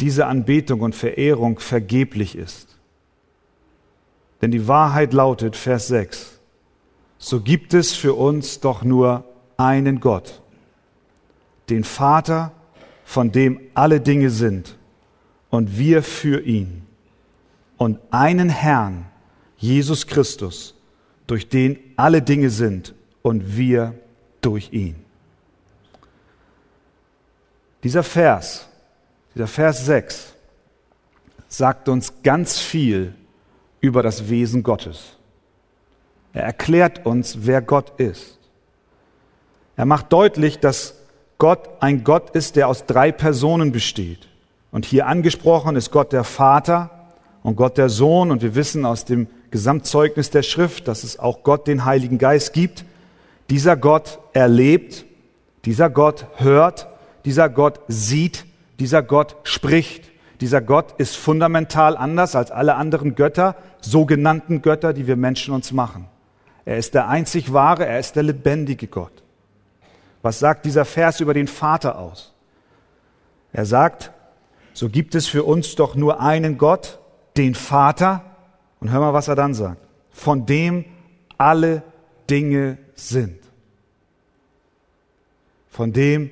diese 0.00 0.26
Anbetung 0.26 0.82
und 0.82 0.94
Verehrung 0.94 1.58
vergeblich 1.58 2.36
ist. 2.36 2.76
Denn 4.42 4.50
die 4.50 4.68
Wahrheit 4.68 5.14
lautet, 5.14 5.56
Vers 5.56 5.88
6, 5.88 6.38
so 7.16 7.40
gibt 7.40 7.72
es 7.72 7.94
für 7.94 8.12
uns 8.12 8.60
doch 8.60 8.84
nur 8.84 9.24
einen 9.56 10.00
Gott, 10.00 10.42
den 11.70 11.84
Vater, 11.84 12.52
von 13.06 13.32
dem 13.32 13.58
alle 13.72 14.02
Dinge 14.02 14.28
sind, 14.28 14.76
und 15.48 15.78
wir 15.78 16.02
für 16.02 16.42
ihn, 16.42 16.81
und 17.82 17.98
einen 18.12 18.48
Herrn, 18.48 19.06
Jesus 19.56 20.06
Christus, 20.06 20.76
durch 21.26 21.48
den 21.48 21.80
alle 21.96 22.22
Dinge 22.22 22.48
sind, 22.48 22.94
und 23.22 23.56
wir 23.56 23.98
durch 24.40 24.72
ihn. 24.72 24.94
Dieser 27.82 28.04
Vers, 28.04 28.68
dieser 29.34 29.48
Vers 29.48 29.84
6, 29.84 30.32
sagt 31.48 31.88
uns 31.88 32.22
ganz 32.22 32.60
viel 32.60 33.16
über 33.80 34.04
das 34.04 34.28
Wesen 34.28 34.62
Gottes. 34.62 35.16
Er 36.32 36.44
erklärt 36.44 37.04
uns, 37.04 37.38
wer 37.40 37.62
Gott 37.62 37.98
ist. 37.98 38.38
Er 39.74 39.86
macht 39.86 40.12
deutlich, 40.12 40.60
dass 40.60 40.94
Gott 41.38 41.68
ein 41.80 42.04
Gott 42.04 42.30
ist, 42.30 42.54
der 42.54 42.68
aus 42.68 42.86
drei 42.86 43.10
Personen 43.10 43.72
besteht. 43.72 44.28
Und 44.70 44.84
hier 44.84 45.08
angesprochen 45.08 45.74
ist 45.74 45.90
Gott 45.90 46.12
der 46.12 46.22
Vater 46.22 47.01
und 47.42 47.56
Gott 47.56 47.78
der 47.78 47.88
Sohn. 47.88 48.30
Und 48.30 48.42
wir 48.42 48.54
wissen 48.54 48.84
aus 48.84 49.04
dem 49.04 49.26
Gesamtzeugnis 49.50 50.30
der 50.30 50.42
Schrift, 50.42 50.88
dass 50.88 51.04
es 51.04 51.18
auch 51.18 51.42
Gott 51.42 51.66
den 51.66 51.84
Heiligen 51.84 52.18
Geist 52.18 52.52
gibt. 52.52 52.84
Dieser 53.50 53.76
Gott 53.76 54.18
erlebt, 54.32 55.04
dieser 55.64 55.90
Gott 55.90 56.26
hört, 56.36 56.88
dieser 57.24 57.48
Gott 57.48 57.80
sieht, 57.88 58.46
dieser 58.78 59.02
Gott 59.02 59.36
spricht. 59.44 60.10
Dieser 60.40 60.60
Gott 60.60 60.94
ist 60.98 61.16
fundamental 61.16 61.96
anders 61.96 62.34
als 62.34 62.50
alle 62.50 62.74
anderen 62.74 63.14
Götter, 63.14 63.54
sogenannten 63.80 64.60
Götter, 64.60 64.92
die 64.92 65.06
wir 65.06 65.16
Menschen 65.16 65.54
uns 65.54 65.70
machen. 65.70 66.06
Er 66.64 66.78
ist 66.78 66.94
der 66.94 67.08
einzig 67.08 67.52
wahre, 67.52 67.86
er 67.86 68.00
ist 68.00 68.16
der 68.16 68.24
lebendige 68.24 68.86
Gott. 68.86 69.12
Was 70.22 70.38
sagt 70.38 70.64
dieser 70.64 70.84
Vers 70.84 71.20
über 71.20 71.34
den 71.34 71.48
Vater 71.48 71.98
aus? 71.98 72.32
Er 73.52 73.66
sagt, 73.66 74.12
so 74.72 74.88
gibt 74.88 75.14
es 75.14 75.26
für 75.26 75.44
uns 75.44 75.74
doch 75.74 75.94
nur 75.94 76.20
einen 76.20 76.58
Gott, 76.58 76.98
den 77.36 77.54
Vater, 77.54 78.24
und 78.80 78.90
hör 78.90 79.00
mal, 79.00 79.12
was 79.12 79.28
er 79.28 79.36
dann 79.36 79.54
sagt, 79.54 79.80
von 80.10 80.46
dem 80.46 80.84
alle 81.38 81.82
Dinge 82.28 82.78
sind. 82.94 83.38
Von 85.70 85.92
dem 85.92 86.30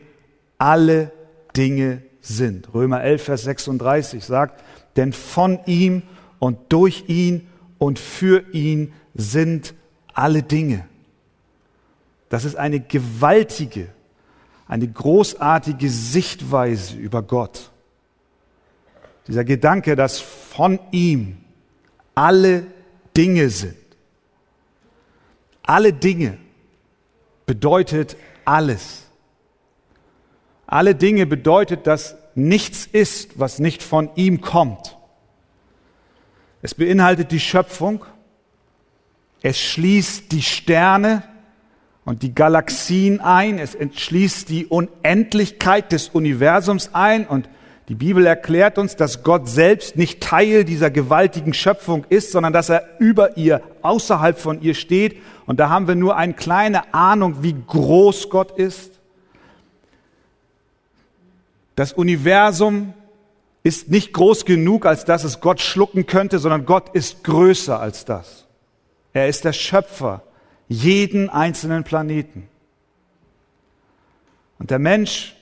alle 0.59 1.13
Dinge 1.57 2.03
sind. 2.21 2.73
Römer 2.75 3.03
11, 3.03 3.23
Vers 3.25 3.43
36 3.45 4.25
sagt, 4.25 4.63
denn 4.97 5.13
von 5.13 5.61
ihm 5.67 6.03
und 6.39 6.59
durch 6.73 7.05
ihn 7.09 7.49
und 7.79 7.99
für 7.99 8.45
ihn 8.53 8.93
sind 9.15 9.75
alle 10.13 10.43
Dinge. 10.43 10.87
Das 12.29 12.45
ist 12.45 12.57
eine 12.57 12.81
gewaltige, 12.81 13.89
eine 14.69 14.87
großartige 14.87 15.89
Sichtweise 15.89 16.97
über 16.97 17.23
Gott. 17.23 17.71
Dieser 19.27 19.45
Gedanke, 19.45 19.97
dass 19.97 20.21
von 20.51 20.81
ihm 20.91 21.39
alle 22.15 22.67
Dinge 23.17 23.51
sind. 23.51 23.77
Alle 25.63 25.93
Dinge 25.93 26.39
bedeutet 27.47 28.17
alles. 28.45 29.07
Alle 30.67 30.97
Dinge 30.97 31.27
bedeutet, 31.27 31.87
dass 31.87 32.17
nichts 32.35 32.87
ist, 32.87 33.39
was 33.39 33.61
nicht 33.61 33.83
von 33.83 34.11
ihm 34.17 34.41
kommt. 34.41 34.97
Es 36.63 36.75
beinhaltet 36.75 37.31
die 37.31 37.41
Schöpfung, 37.41 38.05
es 39.43 39.59
schließt 39.59 40.33
die 40.33 40.43
Sterne 40.43 41.23
und 42.05 42.25
die 42.25 42.35
Galaxien 42.35 43.21
ein, 43.21 43.59
es 43.61 43.77
entschließt 43.77 44.49
die 44.49 44.67
Unendlichkeit 44.67 45.93
des 45.93 46.09
Universums 46.09 46.91
ein 46.93 47.27
und 47.27 47.49
die 47.89 47.95
Bibel 47.97 48.25
erklärt 48.25 48.79
uns, 48.79 48.95
dass 48.95 49.25
Gott 49.25 49.49
selbst 49.49 49.97
nicht 49.97 50.21
Teil 50.21 50.65
dieser 50.65 50.91
gewaltigen 50.91 51.55
Schöpfung 51.55 52.05
ist, 52.09 52.31
sondern 52.31 52.53
dass 52.53 52.69
er 52.69 52.89
über 53.01 53.37
ihr, 53.37 53.63
außerhalb 53.83 54.39
von 54.39 54.63
ihr 54.63 54.75
steht. 54.75 55.17
Und 55.47 55.59
da 55.59 55.71
haben 55.71 55.89
wir 55.89 55.97
nur 55.97 56.17
eine 56.17 56.35
kleine 56.35 56.95
Ahnung, 56.95 57.43
wie 57.43 57.57
groß 57.67 58.31
Gott 58.31 58.53
ist. 58.53 59.01
Das 61.75 61.93
Universum 61.93 62.95
ist 63.63 63.89
nicht 63.91 64.13
groß 64.13 64.45
genug, 64.45 64.87
als 64.87 65.05
dass 65.05 65.25
es 65.25 65.41
Gott 65.41 65.61
schlucken 65.61 66.07
könnte, 66.07 66.39
sondern 66.39 66.67
Gott 66.67 66.91
ist 66.95 67.25
größer 67.25 67.81
als 67.81 68.05
das. 68.05 68.47
Er 69.13 69.29
ist 69.29 69.45
der 69.45 69.53
Schöpfer 69.53 70.23
jeden 70.69 71.29
einzelnen 71.29 71.83
Planeten. 71.83 72.49
Und 74.59 74.71
der 74.71 74.79
Mensch, 74.79 75.35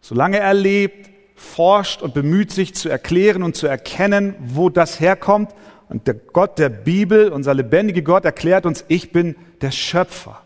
solange 0.00 0.38
er 0.38 0.54
lebt, 0.54 1.10
forscht 1.40 2.02
und 2.02 2.12
bemüht 2.12 2.52
sich 2.52 2.74
zu 2.74 2.88
erklären 2.88 3.42
und 3.42 3.56
zu 3.56 3.66
erkennen, 3.66 4.34
wo 4.40 4.68
das 4.68 5.00
herkommt. 5.00 5.52
Und 5.88 6.06
der 6.06 6.14
Gott 6.14 6.58
der 6.58 6.68
Bibel, 6.68 7.30
unser 7.30 7.54
lebendiger 7.54 8.02
Gott, 8.02 8.24
erklärt 8.24 8.66
uns, 8.66 8.84
ich 8.88 9.10
bin 9.10 9.34
der 9.62 9.70
Schöpfer. 9.70 10.42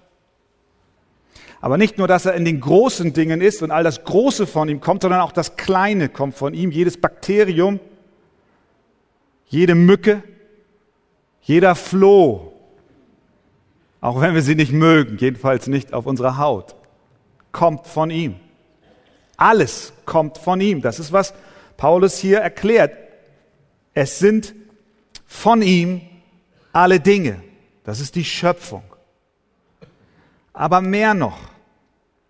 Aber 1.61 1.79
nicht 1.79 1.99
nur, 1.99 2.07
dass 2.07 2.27
er 2.27 2.35
in 2.35 2.45
den 2.45 2.61
großen 2.61 3.13
Dingen 3.13 3.41
ist 3.41 3.63
und 3.63 3.71
all 3.71 3.83
das 3.83 4.05
Große 4.05 4.47
von 4.47 4.69
ihm 4.69 4.81
kommt, 4.81 5.03
sondern 5.03 5.21
auch 5.21 5.33
das 5.33 5.57
Kleine 5.57 6.09
kommt 6.09 6.37
von 6.37 6.55
ihm. 6.55 6.71
Jedes 6.71 6.99
Bakterium, 6.99 7.81
jede 9.47 9.75
Mücke, 9.75 10.23
jeder 11.43 11.75
Floh, 11.75 12.53
auch 14.01 14.21
wenn 14.21 14.35
wir 14.35 14.43
sie 14.43 14.55
nicht 14.55 14.73
mögen, 14.73 15.19
jedenfalls 15.19 15.67
nicht 15.67 15.93
auf 15.93 16.07
unserer 16.07 16.39
Haut, 16.39 16.77
kommt 17.51 17.87
von 17.87 18.11
ihm. 18.11 18.37
Alles 19.37 19.93
kommt 20.05 20.39
von 20.39 20.61
ihm. 20.61 20.81
Das 20.81 20.99
ist, 20.99 21.13
was 21.13 21.35
Paulus 21.77 22.19
hier 22.19 22.39
erklärt. 22.39 22.97
Es 23.93 24.19
sind 24.19 24.55
von 25.27 25.63
ihm 25.63 26.03
alle 26.73 27.01
Dinge. 27.01 27.43
Das 27.85 28.01
ist 28.01 28.15
die 28.15 28.25
Schöpfung. 28.25 28.83
Aber 30.53 30.81
mehr 30.81 31.15
noch, 31.15 31.39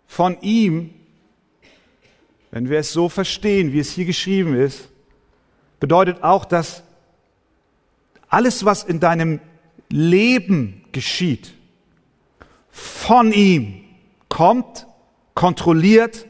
von 0.07 0.39
ihm, 0.41 0.93
wenn 2.51 2.69
wir 2.69 2.79
es 2.79 2.91
so 2.91 3.09
verstehen, 3.09 3.71
wie 3.73 3.79
es 3.79 3.91
hier 3.91 4.05
geschrieben 4.05 4.55
ist, 4.55 4.89
bedeutet 5.79 6.23
auch, 6.23 6.45
dass 6.45 6.83
alles, 8.27 8.65
was 8.65 8.83
in 8.83 8.99
deinem 8.99 9.39
Leben 9.89 10.83
geschieht, 10.91 11.53
von 12.71 13.31
ihm 13.31 13.83
kommt, 14.29 14.87
kontrolliert 15.33 16.25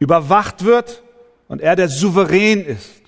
überwacht 0.00 0.64
wird 0.64 1.04
und 1.46 1.60
er 1.60 1.76
der 1.76 1.88
Souverän 1.88 2.64
ist. 2.64 3.02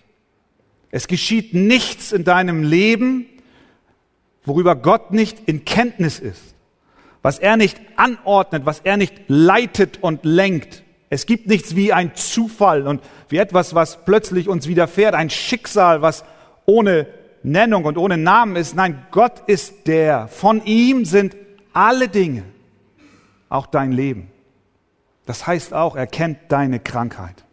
Es 0.92 1.08
geschieht 1.08 1.54
nichts 1.54 2.12
in 2.12 2.22
deinem 2.22 2.62
Leben, 2.62 3.26
worüber 4.44 4.76
Gott 4.76 5.10
nicht 5.10 5.40
in 5.46 5.64
Kenntnis 5.64 6.20
ist, 6.20 6.54
was 7.22 7.38
er 7.38 7.56
nicht 7.56 7.80
anordnet, 7.96 8.66
was 8.66 8.80
er 8.80 8.96
nicht 8.96 9.14
leitet 9.26 10.02
und 10.02 10.24
lenkt. 10.24 10.82
Es 11.08 11.26
gibt 11.26 11.46
nichts 11.46 11.76
wie 11.76 11.92
ein 11.92 12.14
Zufall 12.14 12.86
und 12.86 13.02
wie 13.28 13.38
etwas, 13.38 13.74
was 13.74 14.04
plötzlich 14.04 14.48
uns 14.48 14.66
widerfährt, 14.68 15.14
ein 15.14 15.30
Schicksal, 15.30 16.02
was 16.02 16.24
ohne 16.66 17.06
Nennung 17.42 17.84
und 17.84 17.96
ohne 17.96 18.18
Namen 18.18 18.56
ist. 18.56 18.74
Nein, 18.74 19.06
Gott 19.10 19.42
ist 19.46 19.86
der. 19.86 20.28
Von 20.28 20.64
ihm 20.64 21.04
sind 21.04 21.36
alle 21.72 22.08
Dinge, 22.08 22.44
auch 23.48 23.66
dein 23.66 23.92
Leben. 23.92 24.31
Das 25.26 25.46
heißt 25.46 25.72
auch, 25.72 25.96
er 25.96 26.06
kennt 26.06 26.38
deine 26.48 26.80
Krankheit. 26.80 27.44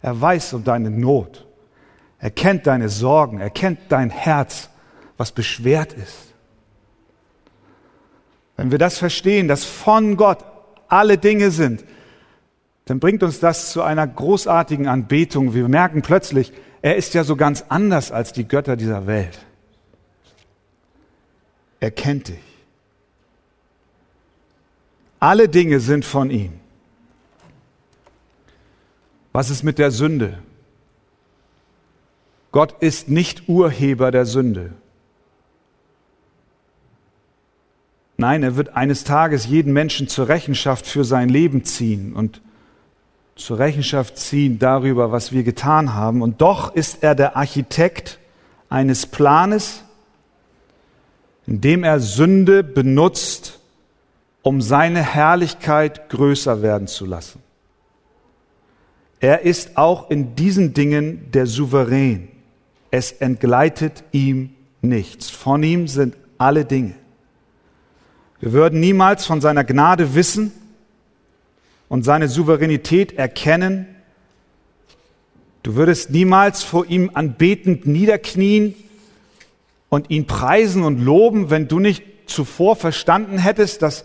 Er 0.00 0.20
weiß 0.20 0.54
um 0.54 0.64
deine 0.64 0.90
Not. 0.90 1.46
Er 2.18 2.30
kennt 2.30 2.66
deine 2.66 2.88
Sorgen. 2.88 3.40
Er 3.40 3.50
kennt 3.50 3.80
dein 3.88 4.10
Herz, 4.10 4.70
was 5.16 5.32
beschwert 5.32 5.92
ist. 5.92 6.34
Wenn 8.56 8.70
wir 8.70 8.78
das 8.78 8.98
verstehen, 8.98 9.48
dass 9.48 9.64
von 9.64 10.16
Gott 10.16 10.44
alle 10.88 11.18
Dinge 11.18 11.50
sind, 11.50 11.84
dann 12.84 13.00
bringt 13.00 13.22
uns 13.22 13.40
das 13.40 13.72
zu 13.72 13.82
einer 13.82 14.06
großartigen 14.06 14.86
Anbetung. 14.86 15.54
Wir 15.54 15.68
merken 15.68 16.02
plötzlich, 16.02 16.52
er 16.80 16.96
ist 16.96 17.14
ja 17.14 17.24
so 17.24 17.36
ganz 17.36 17.64
anders 17.68 18.12
als 18.12 18.32
die 18.32 18.46
Götter 18.46 18.76
dieser 18.76 19.06
Welt. 19.06 19.38
Er 21.80 21.90
kennt 21.90 22.28
dich. 22.28 22.51
Alle 25.22 25.48
Dinge 25.48 25.78
sind 25.78 26.04
von 26.04 26.30
ihm. 26.30 26.54
Was 29.30 29.50
ist 29.50 29.62
mit 29.62 29.78
der 29.78 29.92
Sünde? 29.92 30.40
Gott 32.50 32.74
ist 32.80 33.08
nicht 33.08 33.48
Urheber 33.48 34.10
der 34.10 34.26
Sünde. 34.26 34.72
Nein, 38.16 38.42
er 38.42 38.56
wird 38.56 38.74
eines 38.74 39.04
Tages 39.04 39.46
jeden 39.46 39.72
Menschen 39.72 40.08
zur 40.08 40.26
Rechenschaft 40.26 40.88
für 40.88 41.04
sein 41.04 41.28
Leben 41.28 41.64
ziehen 41.64 42.14
und 42.14 42.40
zur 43.36 43.60
Rechenschaft 43.60 44.18
ziehen 44.18 44.58
darüber, 44.58 45.12
was 45.12 45.30
wir 45.30 45.44
getan 45.44 45.94
haben. 45.94 46.20
Und 46.22 46.40
doch 46.40 46.74
ist 46.74 47.04
er 47.04 47.14
der 47.14 47.36
Architekt 47.36 48.18
eines 48.68 49.06
Planes, 49.06 49.84
in 51.46 51.60
dem 51.60 51.84
er 51.84 52.00
Sünde 52.00 52.64
benutzt, 52.64 53.60
um 54.42 54.60
seine 54.60 55.02
Herrlichkeit 55.02 56.08
größer 56.08 56.62
werden 56.62 56.88
zu 56.88 57.06
lassen. 57.06 57.40
Er 59.20 59.42
ist 59.42 59.76
auch 59.76 60.10
in 60.10 60.34
diesen 60.34 60.74
Dingen 60.74 61.30
der 61.30 61.46
Souverän. 61.46 62.28
Es 62.90 63.12
entgleitet 63.12 64.02
ihm 64.10 64.50
nichts. 64.80 65.30
Von 65.30 65.62
ihm 65.62 65.86
sind 65.86 66.16
alle 66.38 66.64
Dinge. 66.64 66.94
Wir 68.40 68.52
würden 68.52 68.80
niemals 68.80 69.24
von 69.24 69.40
seiner 69.40 69.62
Gnade 69.62 70.16
wissen 70.16 70.50
und 71.88 72.02
seine 72.02 72.28
Souveränität 72.28 73.12
erkennen. 73.16 73.86
Du 75.62 75.76
würdest 75.76 76.10
niemals 76.10 76.64
vor 76.64 76.86
ihm 76.86 77.12
anbetend 77.14 77.86
niederknien 77.86 78.74
und 79.88 80.10
ihn 80.10 80.26
preisen 80.26 80.82
und 80.82 80.98
loben, 80.98 81.50
wenn 81.50 81.68
du 81.68 81.78
nicht 81.78 82.02
zuvor 82.26 82.74
verstanden 82.74 83.38
hättest, 83.38 83.82
dass 83.82 84.04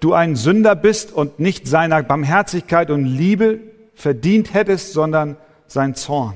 du 0.00 0.14
ein 0.14 0.36
Sünder 0.36 0.74
bist 0.74 1.12
und 1.12 1.38
nicht 1.38 1.68
seiner 1.68 2.02
Barmherzigkeit 2.02 2.90
und 2.90 3.04
Liebe 3.04 3.60
verdient 3.94 4.54
hättest, 4.54 4.92
sondern 4.92 5.36
sein 5.66 5.94
Zorn. 5.94 6.34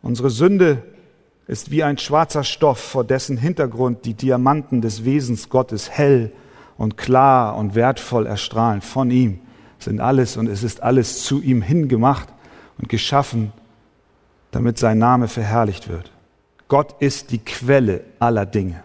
Unsere 0.00 0.30
Sünde 0.30 0.82
ist 1.46 1.70
wie 1.70 1.82
ein 1.82 1.98
schwarzer 1.98 2.44
Stoff, 2.44 2.78
vor 2.78 3.04
dessen 3.04 3.36
Hintergrund 3.36 4.04
die 4.04 4.14
Diamanten 4.14 4.80
des 4.80 5.04
Wesens 5.04 5.48
Gottes 5.48 5.90
hell 5.90 6.32
und 6.76 6.96
klar 6.96 7.56
und 7.56 7.74
wertvoll 7.74 8.26
erstrahlen. 8.26 8.80
Von 8.80 9.10
ihm 9.10 9.40
sind 9.78 10.00
alles 10.00 10.36
und 10.36 10.48
es 10.48 10.62
ist 10.62 10.82
alles 10.82 11.24
zu 11.24 11.42
ihm 11.42 11.62
hingemacht 11.62 12.28
und 12.78 12.88
geschaffen, 12.88 13.52
damit 14.50 14.78
sein 14.78 14.98
Name 14.98 15.28
verherrlicht 15.28 15.88
wird. 15.88 16.10
Gott 16.68 16.96
ist 17.00 17.30
die 17.30 17.38
Quelle 17.38 18.02
aller 18.18 18.46
Dinge. 18.46 18.82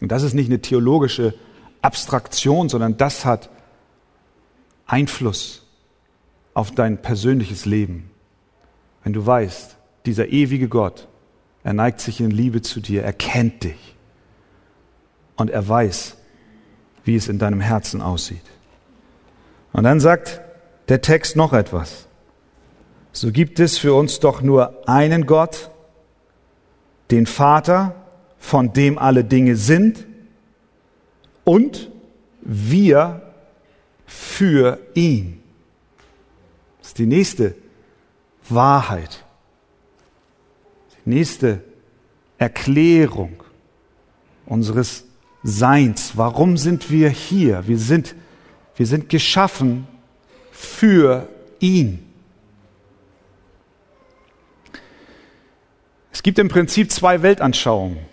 Und 0.00 0.12
das 0.12 0.22
ist 0.22 0.34
nicht 0.34 0.48
eine 0.48 0.60
theologische 0.60 1.34
Abstraktion, 1.82 2.68
sondern 2.68 2.96
das 2.96 3.24
hat 3.24 3.50
Einfluss 4.86 5.66
auf 6.54 6.70
dein 6.70 7.02
persönliches 7.02 7.64
Leben. 7.64 8.10
Wenn 9.02 9.12
du 9.12 9.24
weißt, 9.24 9.76
dieser 10.06 10.28
ewige 10.28 10.68
Gott, 10.68 11.08
er 11.64 11.72
neigt 11.72 12.00
sich 12.00 12.20
in 12.20 12.30
Liebe 12.30 12.62
zu 12.62 12.80
dir, 12.80 13.02
er 13.02 13.12
kennt 13.12 13.64
dich 13.64 13.96
und 15.36 15.50
er 15.50 15.66
weiß, 15.66 16.16
wie 17.04 17.16
es 17.16 17.28
in 17.28 17.38
deinem 17.38 17.60
Herzen 17.60 18.00
aussieht. 18.00 18.44
Und 19.72 19.84
dann 19.84 20.00
sagt 20.00 20.40
der 20.88 21.00
Text 21.00 21.36
noch 21.36 21.52
etwas. 21.52 22.06
So 23.12 23.30
gibt 23.30 23.60
es 23.60 23.78
für 23.78 23.94
uns 23.94 24.20
doch 24.20 24.42
nur 24.42 24.88
einen 24.88 25.26
Gott, 25.26 25.70
den 27.10 27.26
Vater, 27.26 27.94
von 28.38 28.72
dem 28.72 28.98
alle 28.98 29.24
Dinge 29.24 29.56
sind 29.56 30.06
und 31.44 31.90
wir 32.40 33.22
für 34.06 34.78
ihn. 34.94 35.42
Das 36.78 36.88
ist 36.88 36.98
die 36.98 37.06
nächste 37.06 37.54
Wahrheit, 38.48 39.24
die 41.04 41.10
nächste 41.10 41.62
Erklärung 42.38 43.42
unseres 44.46 45.04
Seins. 45.42 46.12
Warum 46.16 46.56
sind 46.56 46.90
wir 46.90 47.08
hier? 47.08 47.66
Wir 47.66 47.78
sind, 47.78 48.14
wir 48.76 48.86
sind 48.86 49.08
geschaffen 49.08 49.86
für 50.50 51.28
ihn. 51.60 52.06
Es 56.12 56.22
gibt 56.22 56.38
im 56.38 56.48
Prinzip 56.48 56.92
zwei 56.92 57.22
Weltanschauungen 57.22 58.11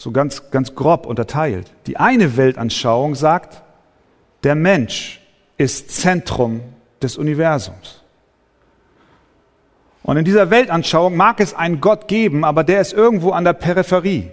so 0.00 0.12
ganz, 0.12 0.50
ganz 0.50 0.74
grob 0.74 1.04
unterteilt. 1.04 1.70
Die 1.86 1.98
eine 1.98 2.38
Weltanschauung 2.38 3.14
sagt, 3.14 3.62
der 4.44 4.54
Mensch 4.54 5.20
ist 5.58 5.90
Zentrum 5.90 6.62
des 7.02 7.18
Universums. 7.18 8.02
Und 10.02 10.16
in 10.16 10.24
dieser 10.24 10.48
Weltanschauung 10.48 11.14
mag 11.14 11.38
es 11.38 11.52
einen 11.52 11.82
Gott 11.82 12.08
geben, 12.08 12.46
aber 12.46 12.64
der 12.64 12.80
ist 12.80 12.94
irgendwo 12.94 13.32
an 13.32 13.44
der 13.44 13.52
Peripherie. 13.52 14.30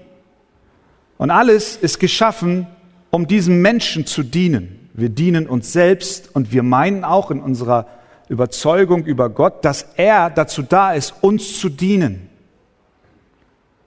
Und 1.18 1.32
alles 1.32 1.76
ist 1.76 2.00
geschaffen, 2.00 2.68
um 3.12 3.28
diesem 3.28 3.62
Menschen 3.62 4.06
zu 4.06 4.24
dienen. 4.24 4.90
Wir 4.94 5.10
dienen 5.10 5.48
uns 5.48 5.74
selbst 5.74 6.34
und 6.34 6.54
wir 6.54 6.64
meinen 6.64 7.04
auch 7.04 7.30
in 7.30 7.42
unserer 7.42 7.88
Überzeugung 8.30 9.04
über 9.04 9.30
Gott, 9.30 9.66
dass 9.66 9.86
er 9.98 10.30
dazu 10.30 10.62
da 10.62 10.94
ist, 10.94 11.14
uns 11.20 11.60
zu 11.60 11.68
dienen. 11.68 12.30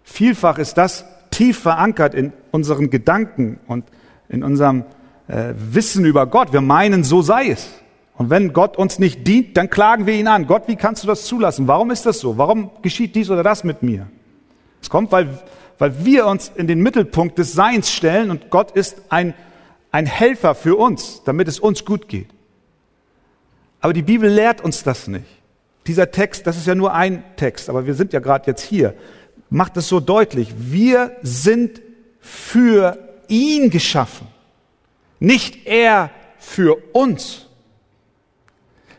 Vielfach 0.05 0.59
ist 0.59 0.77
das 0.77 1.07
tief 1.40 1.59
verankert 1.59 2.14
in 2.14 2.35
unseren 2.50 2.90
Gedanken 2.90 3.59
und 3.66 3.87
in 4.29 4.44
unserem 4.44 4.85
äh, 5.26 5.55
Wissen 5.57 6.05
über 6.05 6.26
Gott. 6.26 6.53
Wir 6.53 6.61
meinen, 6.61 7.03
so 7.03 7.22
sei 7.22 7.48
es. 7.48 7.66
Und 8.18 8.29
wenn 8.29 8.53
Gott 8.53 8.76
uns 8.76 8.98
nicht 8.98 9.26
dient, 9.26 9.57
dann 9.57 9.70
klagen 9.70 10.05
wir 10.05 10.12
ihn 10.12 10.29
an. 10.29 10.46
Gott, 10.46 10.64
wie 10.66 10.76
kannst 10.76 11.03
du 11.03 11.07
das 11.07 11.24
zulassen? 11.24 11.66
Warum 11.66 11.90
ist 11.90 12.05
das 12.05 12.18
so? 12.18 12.37
Warum 12.37 12.68
geschieht 12.83 13.14
dies 13.14 13.31
oder 13.31 13.42
das 13.42 13.64
mit 13.64 13.83
mir? 13.83 14.07
Es 14.83 14.90
kommt, 14.90 15.12
weil, 15.12 15.38
weil 15.79 16.05
wir 16.05 16.26
uns 16.26 16.53
in 16.55 16.66
den 16.66 16.83
Mittelpunkt 16.83 17.38
des 17.38 17.55
Seins 17.55 17.90
stellen 17.90 18.31
und 18.31 18.50
Gott 18.50 18.72
ist 18.72 19.00
ein, 19.09 19.33
ein 19.92 20.05
Helfer 20.05 20.55
für 20.55 20.76
uns, 20.76 21.22
damit 21.24 21.48
es 21.48 21.59
uns 21.59 21.87
gut 21.87 22.07
geht. 22.07 22.29
Aber 23.81 23.94
die 23.94 24.03
Bibel 24.03 24.29
lehrt 24.29 24.61
uns 24.61 24.83
das 24.83 25.09
nicht. 25.09 25.24
Dieser 25.87 26.11
Text, 26.11 26.46
das 26.46 26.59
ist 26.59 26.66
ja 26.66 26.74
nur 26.74 26.92
ein 26.92 27.24
Text, 27.37 27.70
aber 27.70 27.87
wir 27.87 27.94
sind 27.94 28.12
ja 28.12 28.20
gerade 28.20 28.46
jetzt 28.46 28.61
hier, 28.61 28.94
macht 29.50 29.76
es 29.76 29.88
so 29.88 30.00
deutlich. 30.00 30.54
Wir 30.56 31.16
sind 31.22 31.82
für 32.20 32.98
ihn 33.28 33.70
geschaffen, 33.70 34.28
nicht 35.18 35.66
er 35.66 36.10
für 36.38 36.76
uns. 36.92 37.46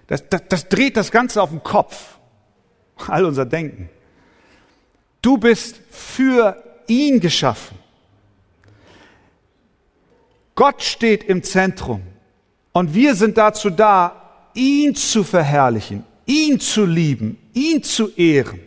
Das, 0.07 0.27
das, 0.29 0.41
das 0.49 0.69
dreht 0.69 0.97
das 0.97 1.11
Ganze 1.11 1.41
auf 1.41 1.49
den 1.49 1.63
Kopf, 1.63 2.17
all 3.07 3.25
unser 3.25 3.45
Denken. 3.45 3.89
Du 5.21 5.37
bist 5.37 5.79
für 5.89 6.61
ihn 6.87 7.19
geschaffen. 7.19 7.77
Gott 10.55 10.83
steht 10.83 11.23
im 11.23 11.43
Zentrum 11.43 12.01
und 12.73 12.93
wir 12.93 13.15
sind 13.15 13.37
dazu 13.37 13.69
da, 13.69 14.49
ihn 14.53 14.95
zu 14.95 15.23
verherrlichen, 15.23 16.03
ihn 16.25 16.59
zu 16.59 16.85
lieben, 16.85 17.37
ihn 17.53 17.81
zu 17.83 18.09
ehren. 18.15 18.59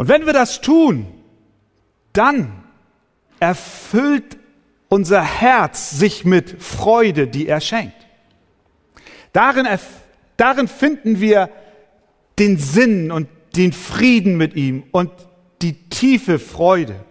Und 0.00 0.08
wenn 0.08 0.24
wir 0.24 0.32
das 0.32 0.62
tun, 0.62 1.08
dann 2.14 2.64
erfüllt 3.38 4.38
unser 4.88 5.20
Herz 5.20 5.90
sich 5.90 6.24
mit 6.24 6.62
Freude, 6.62 7.26
die 7.26 7.46
er 7.46 7.60
schenkt. 7.60 8.06
Darin, 9.34 9.68
darin 10.38 10.68
finden 10.68 11.20
wir 11.20 11.50
den 12.38 12.56
Sinn 12.56 13.12
und 13.12 13.28
den 13.56 13.74
Frieden 13.74 14.38
mit 14.38 14.54
ihm 14.54 14.84
und 14.90 15.10
die 15.60 15.74
tiefe 15.90 16.38
Freude. 16.38 17.04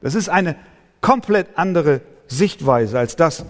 Das 0.00 0.14
ist 0.14 0.30
eine 0.30 0.56
komplett 1.02 1.58
andere 1.58 2.00
Sichtweise 2.26 2.98
als 2.98 3.16
das, 3.16 3.44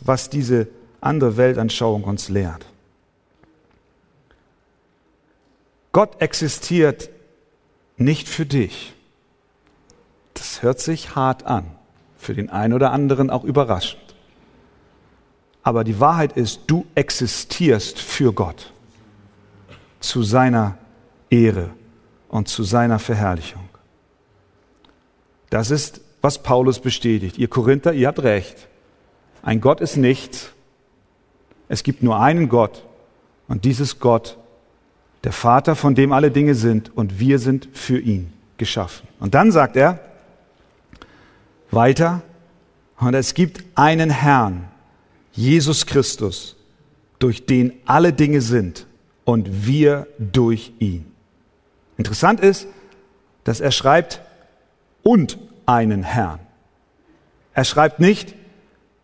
was 0.00 0.30
diese 0.30 0.68
andere 1.02 1.36
Weltanschauung 1.36 2.04
uns 2.04 2.30
lehrt. 2.30 2.64
Gott 5.92 6.22
existiert 6.22 7.10
nicht 7.96 8.28
für 8.28 8.46
dich. 8.46 8.94
Das 10.34 10.62
hört 10.62 10.80
sich 10.80 11.14
hart 11.14 11.44
an, 11.44 11.66
für 12.16 12.34
den 12.34 12.50
einen 12.50 12.72
oder 12.72 12.92
anderen 12.92 13.30
auch 13.30 13.44
überraschend. 13.44 14.02
Aber 15.62 15.84
die 15.84 16.00
Wahrheit 16.00 16.36
ist, 16.36 16.62
du 16.66 16.84
existierst 16.94 17.98
für 17.98 18.32
Gott, 18.32 18.72
zu 20.00 20.22
seiner 20.22 20.76
Ehre 21.30 21.70
und 22.28 22.48
zu 22.48 22.64
seiner 22.64 22.98
Verherrlichung. 22.98 23.68
Das 25.50 25.70
ist, 25.70 26.00
was 26.20 26.42
Paulus 26.42 26.80
bestätigt. 26.80 27.38
Ihr 27.38 27.48
Korinther, 27.48 27.92
ihr 27.92 28.08
habt 28.08 28.22
recht. 28.22 28.68
Ein 29.42 29.60
Gott 29.60 29.80
ist 29.80 29.96
nichts. 29.96 30.50
Es 31.68 31.82
gibt 31.82 32.02
nur 32.02 32.20
einen 32.20 32.48
Gott. 32.48 32.84
Und 33.46 33.64
dieses 33.64 34.00
Gott, 34.00 34.36
der 35.24 35.32
Vater, 35.32 35.74
von 35.74 35.94
dem 35.94 36.12
alle 36.12 36.30
Dinge 36.30 36.54
sind. 36.54 36.96
Und 36.96 37.18
wir 37.18 37.38
sind 37.38 37.68
für 37.72 37.98
ihn 37.98 38.32
geschaffen. 38.56 39.08
Und 39.20 39.34
dann 39.34 39.50
sagt 39.50 39.76
er 39.76 40.00
weiter, 41.70 42.22
und 42.98 43.14
es 43.14 43.34
gibt 43.34 43.64
einen 43.74 44.10
Herrn, 44.10 44.68
Jesus 45.32 45.86
Christus, 45.86 46.56
durch 47.18 47.46
den 47.46 47.72
alle 47.86 48.12
Dinge 48.12 48.40
sind 48.40 48.86
und 49.24 49.66
wir 49.66 50.06
durch 50.18 50.72
ihn. 50.78 51.06
Interessant 51.96 52.40
ist, 52.40 52.66
dass 53.44 53.60
er 53.60 53.72
schreibt 53.72 54.20
und 55.02 55.38
einen 55.66 56.02
Herrn. 56.02 56.38
Er 57.52 57.64
schreibt 57.64 58.00
nicht, 58.00 58.34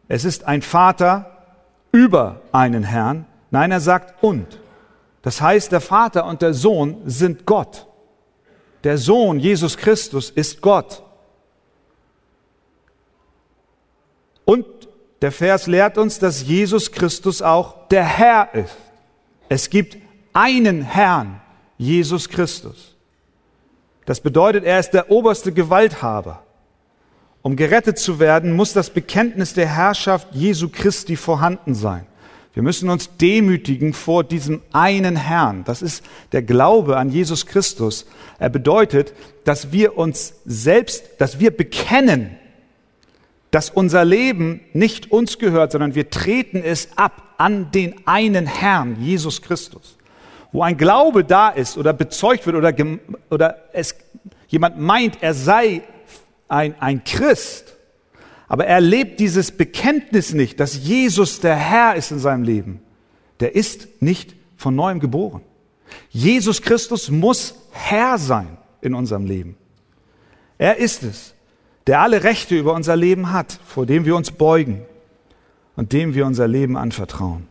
es 0.08 0.24
ist 0.24 0.44
ein 0.44 0.62
Vater 0.62 1.44
über 1.92 2.42
einen 2.52 2.82
Herrn. 2.82 3.26
Nein, 3.50 3.70
er 3.70 3.80
sagt 3.80 4.22
und. 4.22 4.60
Das 5.22 5.40
heißt, 5.40 5.72
der 5.72 5.80
Vater 5.80 6.24
und 6.24 6.42
der 6.42 6.54
Sohn 6.54 7.02
sind 7.04 7.46
Gott. 7.46 7.86
Der 8.84 8.96
Sohn, 8.96 9.38
Jesus 9.38 9.76
Christus, 9.76 10.30
ist 10.30 10.60
Gott. 10.62 11.02
Und 14.44 14.66
der 15.20 15.32
Vers 15.32 15.66
lehrt 15.66 15.98
uns, 15.98 16.18
dass 16.18 16.46
Jesus 16.46 16.90
Christus 16.90 17.42
auch 17.42 17.88
der 17.88 18.04
Herr 18.04 18.54
ist. 18.54 18.76
Es 19.48 19.68
gibt 19.68 19.98
einen 20.32 20.82
Herrn, 20.82 21.40
Jesus 21.76 22.28
Christus. 22.28 22.96
Das 24.06 24.20
bedeutet, 24.20 24.64
er 24.64 24.80
ist 24.80 24.90
der 24.90 25.10
oberste 25.10 25.52
Gewalthaber. 25.52 26.42
Um 27.42 27.56
gerettet 27.56 27.98
zu 27.98 28.18
werden, 28.18 28.52
muss 28.52 28.72
das 28.72 28.90
Bekenntnis 28.90 29.54
der 29.54 29.66
Herrschaft 29.66 30.28
Jesu 30.32 30.68
Christi 30.68 31.16
vorhanden 31.16 31.74
sein. 31.74 32.06
Wir 32.52 32.62
müssen 32.64 32.90
uns 32.90 33.16
demütigen 33.16 33.92
vor 33.92 34.24
diesem 34.24 34.60
einen 34.72 35.14
Herrn. 35.14 35.62
Das 35.64 35.82
ist 35.82 36.04
der 36.32 36.42
Glaube 36.42 36.96
an 36.96 37.10
Jesus 37.10 37.46
Christus. 37.46 38.06
Er 38.38 38.50
bedeutet, 38.50 39.14
dass 39.44 39.70
wir 39.72 39.96
uns 39.96 40.34
selbst, 40.44 41.04
dass 41.18 41.38
wir 41.38 41.56
bekennen, 41.56 42.36
dass 43.52 43.70
unser 43.70 44.04
Leben 44.04 44.60
nicht 44.72 45.12
uns 45.12 45.38
gehört, 45.38 45.72
sondern 45.72 45.94
wir 45.94 46.10
treten 46.10 46.62
es 46.62 46.88
ab 46.96 47.34
an 47.38 47.70
den 47.70 48.06
einen 48.06 48.46
Herrn, 48.46 49.00
Jesus 49.00 49.42
Christus. 49.42 49.96
Wo 50.52 50.62
ein 50.62 50.76
Glaube 50.76 51.24
da 51.24 51.50
ist 51.50 51.78
oder 51.78 51.92
bezeugt 51.92 52.46
wird 52.46 52.56
oder, 52.56 52.74
oder 53.30 53.56
es, 53.72 53.94
jemand 54.48 54.78
meint, 54.78 55.22
er 55.22 55.34
sei 55.34 55.82
ein, 56.48 56.74
ein 56.80 57.04
Christ, 57.04 57.76
aber 58.50 58.66
er 58.66 58.82
lebt 58.82 59.20
dieses 59.20 59.52
Bekenntnis 59.52 60.34
nicht, 60.34 60.60
dass 60.60 60.76
Jesus 60.76 61.40
der 61.40 61.56
Herr 61.56 61.94
ist 61.94 62.10
in 62.10 62.18
seinem 62.18 62.42
Leben, 62.42 62.82
der 63.38 63.54
ist 63.54 64.02
nicht 64.02 64.34
von 64.58 64.74
neuem 64.74 65.00
geboren. 65.00 65.40
Jesus 66.10 66.60
Christus 66.60 67.10
muss 67.10 67.54
Herr 67.70 68.18
sein 68.18 68.58
in 68.82 68.92
unserem 68.94 69.24
Leben. 69.24 69.56
Er 70.58 70.76
ist 70.76 71.04
es 71.04 71.34
der 71.86 72.00
alle 72.00 72.22
Rechte 72.24 72.56
über 72.56 72.74
unser 72.74 72.96
Leben 72.96 73.32
hat, 73.32 73.58
vor 73.66 73.86
dem 73.86 74.04
wir 74.04 74.14
uns 74.14 74.30
beugen 74.30 74.82
und 75.76 75.92
dem 75.92 76.14
wir 76.14 76.26
unser 76.26 76.46
Leben 76.46 76.76
anvertrauen. 76.76 77.48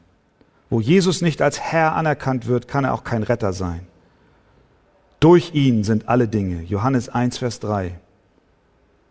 Wo 0.70 0.80
Jesus 0.80 1.22
nicht 1.22 1.42
als 1.42 1.60
Herr 1.60 1.96
anerkannt 1.96 2.48
wird, 2.48 2.68
kann 2.68 2.84
er 2.84 2.94
auch 2.94 3.04
kein 3.04 3.24
Retter 3.24 3.54
sein. 3.54 3.88
Durch 5.20 5.54
ihn 5.56 5.84
sind 5.84 6.08
alle 6.08 6.28
Dinge. 6.28 6.62
Johannes 6.64 7.10
1, 7.10 7.40
Vers 7.40 7.60
3. 7.60 8.00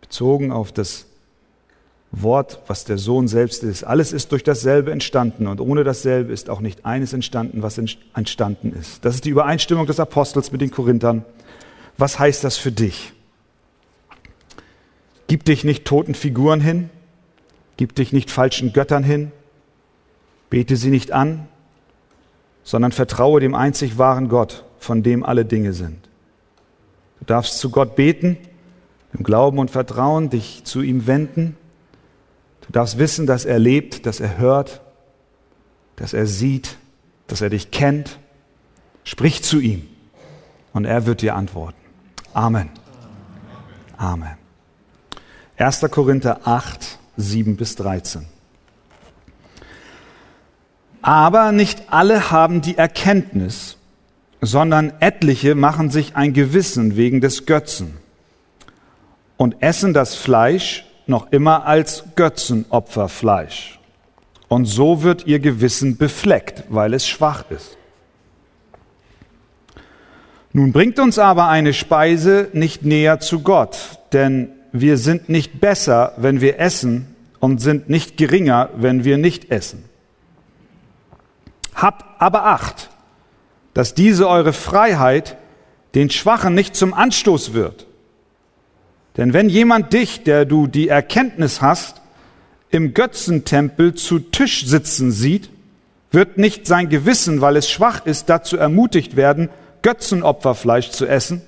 Bezogen 0.01 0.51
auf 0.51 0.71
das 0.71 1.08
Wort, 2.11 2.61
was 2.67 2.85
der 2.85 2.97
Sohn 2.97 3.27
selbst 3.27 3.63
ist. 3.63 3.83
Alles 3.83 4.13
ist 4.13 4.31
durch 4.31 4.43
dasselbe 4.43 4.91
entstanden 4.91 5.45
und 5.47 5.61
ohne 5.61 5.83
dasselbe 5.83 6.33
ist 6.33 6.49
auch 6.49 6.59
nicht 6.59 6.85
eines 6.85 7.13
entstanden, 7.13 7.61
was 7.61 7.77
entstanden 7.77 8.73
ist. 8.73 9.05
Das 9.05 9.15
ist 9.15 9.25
die 9.25 9.29
Übereinstimmung 9.29 9.85
des 9.85 9.99
Apostels 9.99 10.51
mit 10.51 10.61
den 10.61 10.71
Korinthern. 10.71 11.23
Was 11.97 12.17
heißt 12.17 12.43
das 12.43 12.57
für 12.57 12.71
dich? 12.71 13.13
Gib 15.27 15.45
dich 15.45 15.63
nicht 15.63 15.85
toten 15.85 16.15
Figuren 16.15 16.61
hin, 16.61 16.89
gib 17.77 17.93
dich 17.93 18.11
nicht 18.11 18.31
falschen 18.31 18.73
Göttern 18.73 19.03
hin, 19.03 19.31
bete 20.49 20.75
sie 20.75 20.89
nicht 20.89 21.11
an, 21.11 21.47
sondern 22.63 22.91
vertraue 22.91 23.39
dem 23.39 23.53
einzig 23.53 23.99
wahren 23.99 24.29
Gott, 24.29 24.63
von 24.79 25.03
dem 25.03 25.23
alle 25.23 25.45
Dinge 25.45 25.73
sind. 25.73 26.09
Du 27.19 27.25
darfst 27.25 27.59
zu 27.59 27.69
Gott 27.69 27.95
beten, 27.95 28.37
im 29.13 29.23
Glauben 29.23 29.59
und 29.59 29.69
Vertrauen 29.69 30.29
dich 30.29 30.63
zu 30.63 30.81
ihm 30.81 31.05
wenden. 31.05 31.57
Du 32.69 32.73
darfst 32.73 32.99
wissen, 32.99 33.25
dass 33.25 33.45
er 33.45 33.57
lebt, 33.57 34.05
dass 34.05 34.19
er 34.19 34.37
hört, 34.37 34.81
dass 35.95 36.13
er 36.13 36.27
sieht, 36.27 36.77
dass 37.25 37.41
er 37.41 37.49
dich 37.49 37.71
kennt. 37.71 38.19
Sprich 39.03 39.41
zu 39.41 39.59
ihm 39.59 39.87
und 40.71 40.85
er 40.85 41.07
wird 41.07 41.23
dir 41.23 41.35
antworten. 41.35 41.79
Amen. 42.31 42.69
Amen. 43.97 44.37
1. 45.57 45.81
Korinther 45.89 46.41
8, 46.43 46.99
7 47.17 47.57
bis 47.57 47.75
13. 47.75 48.27
Aber 51.01 51.51
nicht 51.51 51.91
alle 51.91 52.29
haben 52.29 52.61
die 52.61 52.77
Erkenntnis, 52.77 53.77
sondern 54.41 54.93
etliche 54.99 55.55
machen 55.55 55.89
sich 55.89 56.15
ein 56.15 56.33
Gewissen 56.33 56.95
wegen 56.95 57.19
des 57.19 57.47
Götzen 57.47 57.97
und 59.37 59.63
essen 59.63 59.95
das 59.95 60.13
Fleisch 60.13 60.85
noch 61.09 61.31
immer 61.31 61.65
als 61.65 62.03
Götzenopferfleisch. 62.15 63.79
Und 64.47 64.65
so 64.65 65.03
wird 65.03 65.27
ihr 65.27 65.39
Gewissen 65.39 65.97
befleckt, 65.97 66.63
weil 66.69 66.93
es 66.93 67.07
schwach 67.07 67.45
ist. 67.49 67.77
Nun 70.51 70.71
bringt 70.71 70.99
uns 70.99 71.19
aber 71.19 71.47
eine 71.47 71.73
Speise 71.73 72.49
nicht 72.53 72.83
näher 72.83 73.19
zu 73.19 73.41
Gott, 73.41 73.99
denn 74.13 74.49
wir 74.71 74.97
sind 74.97 75.29
nicht 75.29 75.59
besser, 75.59 76.13
wenn 76.17 76.41
wir 76.41 76.59
essen 76.59 77.15
und 77.39 77.59
sind 77.61 77.89
nicht 77.89 78.17
geringer, 78.17 78.69
wenn 78.75 79.03
wir 79.03 79.17
nicht 79.17 79.51
essen. 79.51 79.85
Habt 81.75 82.03
aber 82.19 82.45
Acht, 82.45 82.89
dass 83.73 83.93
diese 83.93 84.27
eure 84.27 84.53
Freiheit 84.53 85.37
den 85.95 86.09
Schwachen 86.09 86.53
nicht 86.53 86.75
zum 86.75 86.93
Anstoß 86.93 87.53
wird. 87.53 87.85
Denn 89.19 89.33
wenn 89.33 89.49
jemand 89.49 89.91
dich, 89.91 90.23
der 90.23 90.45
du 90.45 90.65
die 90.65 90.87
Erkenntnis 90.87 91.61
hast, 91.61 92.01
im 92.69 92.93
Götzentempel 92.93 93.93
zu 93.93 94.19
Tisch 94.19 94.65
sitzen 94.65 95.11
sieht, 95.11 95.49
wird 96.09 96.37
nicht 96.37 96.65
sein 96.65 96.87
Gewissen, 96.87 97.41
weil 97.41 97.57
es 97.57 97.69
schwach 97.69 98.05
ist, 98.05 98.29
dazu 98.29 98.55
ermutigt 98.55 99.17
werden, 99.17 99.49
Götzenopferfleisch 99.81 100.91
zu 100.91 101.05
essen? 101.05 101.41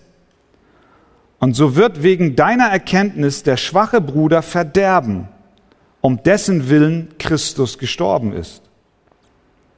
Und 1.39 1.53
so 1.53 1.77
wird 1.77 2.03
wegen 2.03 2.35
deiner 2.35 2.65
Erkenntnis 2.65 3.43
der 3.43 3.55
schwache 3.55 4.01
Bruder 4.01 4.41
verderben, 4.41 5.29
um 6.01 6.21
dessen 6.23 6.69
Willen 6.69 7.13
Christus 7.19 7.77
gestorben 7.77 8.33
ist. 8.33 8.63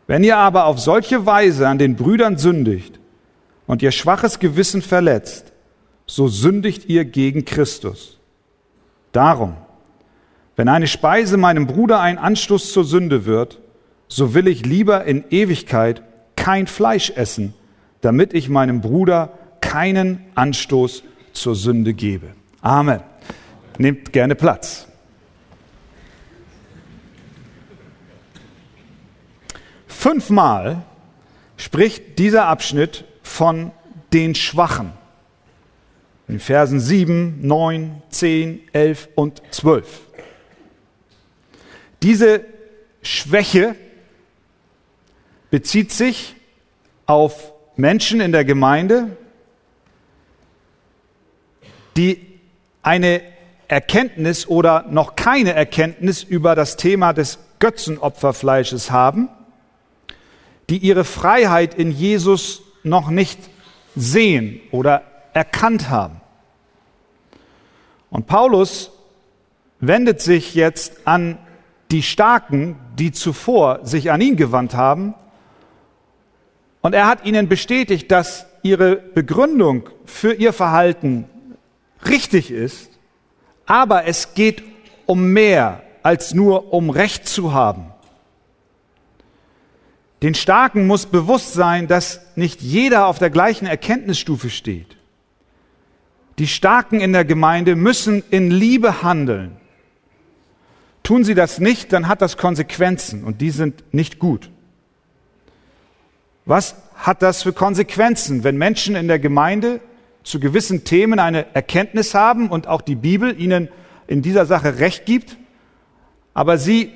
Wenn 0.08 0.24
ihr 0.24 0.38
aber 0.38 0.66
auf 0.66 0.80
solche 0.80 1.28
Weise 1.28 1.68
an 1.68 1.78
den 1.78 1.96
Brüdern 1.96 2.40
sündigt 2.40 3.00
und 3.68 3.84
ihr 3.84 3.92
schwaches 3.92 4.40
Gewissen 4.40 4.82
verletzt, 4.82 5.53
so 6.16 6.28
sündigt 6.28 6.90
ihr 6.90 7.06
gegen 7.06 7.44
Christus. 7.44 8.20
Darum, 9.14 9.56
wenn 10.56 10.70
eine 10.70 10.86
Speise 10.86 11.38
meinem 11.38 11.66
Bruder 11.66 12.02
ein 12.02 12.20
Anstoß 12.20 12.72
zur 12.72 12.84
Sünde 12.84 13.26
wird, 13.26 13.60
so 14.08 14.36
will 14.36 14.48
ich 14.48 14.64
lieber 14.64 15.06
in 15.06 15.24
Ewigkeit 15.32 16.04
kein 16.36 16.68
Fleisch 16.68 17.10
essen, 17.10 17.56
damit 18.02 18.36
ich 18.36 18.48
meinem 18.48 18.80
Bruder 18.80 19.40
keinen 19.60 20.24
Anstoß 20.36 21.02
zur 21.34 21.56
Sünde 21.56 21.96
gebe. 21.96 22.28
Amen. 22.62 23.00
Nehmt 23.80 24.14
gerne 24.14 24.36
Platz. 24.36 24.88
Fünfmal 29.88 30.84
spricht 31.58 32.20
dieser 32.20 32.46
Abschnitt 32.46 33.04
von 33.24 33.72
den 34.14 34.36
Schwachen. 34.36 34.92
In 36.28 36.40
Versen 36.40 36.80
7, 36.80 37.46
9, 37.46 38.02
10, 38.10 38.62
11 38.72 39.10
und 39.16 39.42
12. 39.52 40.02
Diese 42.02 42.46
Schwäche 43.02 43.76
bezieht 45.52 45.92
sich 45.92 46.36
auf 47.06 47.54
Menschen 47.76 48.22
in 48.22 48.32
der 48.32 48.46
Gemeinde, 48.46 49.18
die 51.98 52.26
eine 52.82 53.22
Erkenntnis 53.68 54.48
oder 54.48 54.86
noch 54.90 55.16
keine 55.16 55.54
Erkenntnis 55.54 56.24
über 56.24 56.56
das 56.56 56.78
Thema 56.78 57.14
des 57.14 57.40
Götzenopferfleisches 57.60 58.92
haben, 58.92 59.30
die 60.70 60.78
ihre 60.78 61.04
Freiheit 61.04 61.74
in 61.74 61.92
Jesus 61.92 62.62
noch 62.84 63.10
nicht 63.10 63.40
sehen 63.96 64.62
oder 64.72 65.04
erkannt 65.34 65.90
haben. 65.90 66.22
Und 68.10 68.28
Paulus 68.28 68.92
wendet 69.80 70.22
sich 70.22 70.56
jetzt 70.56 71.08
an 71.08 71.38
die 71.92 72.04
Starken, 72.04 72.78
die 72.98 73.12
zuvor 73.12 73.86
sich 73.86 74.12
an 74.12 74.22
ihn 74.22 74.36
gewandt 74.36 74.76
haben 74.76 75.16
und 76.84 76.94
er 76.94 77.08
hat 77.08 77.26
ihnen 77.26 77.48
bestätigt, 77.48 78.12
dass 78.12 78.46
ihre 78.62 78.98
Begründung 78.98 79.90
für 80.06 80.34
ihr 80.34 80.52
Verhalten 80.52 81.30
richtig 82.06 82.52
ist, 82.52 82.90
aber 83.66 84.06
es 84.06 84.34
geht 84.34 84.64
um 85.06 85.32
mehr 85.32 85.82
als 86.04 86.34
nur 86.34 86.74
um 86.74 86.90
Recht 86.90 87.26
zu 87.26 87.54
haben. 87.54 87.86
Den 90.22 90.36
Starken 90.36 90.86
muss 90.86 91.06
bewusst 91.06 91.54
sein, 91.54 91.88
dass 91.88 92.20
nicht 92.36 92.62
jeder 92.62 93.08
auf 93.08 93.18
der 93.18 93.30
gleichen 93.30 93.66
Erkenntnisstufe 93.66 94.50
steht. 94.50 94.98
Die 96.40 96.48
Starken 96.48 97.00
in 97.00 97.14
der 97.14 97.26
Gemeinde 97.26 97.76
müssen 97.76 98.24
in 98.32 98.50
Liebe 98.50 99.04
handeln. 99.04 99.58
Tun 101.04 101.24
sie 101.24 101.36
das 101.36 101.60
nicht, 101.60 101.94
dann 101.94 102.08
hat 102.08 102.22
das 102.22 102.38
Konsequenzen 102.38 103.24
und 103.24 103.42
die 103.42 103.52
sind 103.52 103.84
nicht 103.94 104.20
gut. 104.20 104.50
Was 106.46 106.76
hat 106.96 107.22
das 107.22 107.44
für 107.44 107.54
Konsequenzen, 107.54 108.44
wenn 108.44 108.58
Menschen 108.58 108.96
in 108.96 109.08
der 109.08 109.20
Gemeinde 109.20 109.80
zu 110.24 110.40
gewissen 110.40 110.86
Themen 110.86 111.20
eine 111.20 111.54
Erkenntnis 111.54 112.14
haben 112.14 112.50
und 112.50 112.68
auch 112.68 112.82
die 112.82 112.96
Bibel 112.96 113.40
ihnen 113.40 113.70
in 114.08 114.22
dieser 114.22 114.46
Sache 114.46 114.80
Recht 114.80 115.06
gibt, 115.06 115.38
aber 116.34 116.58
sie 116.58 116.92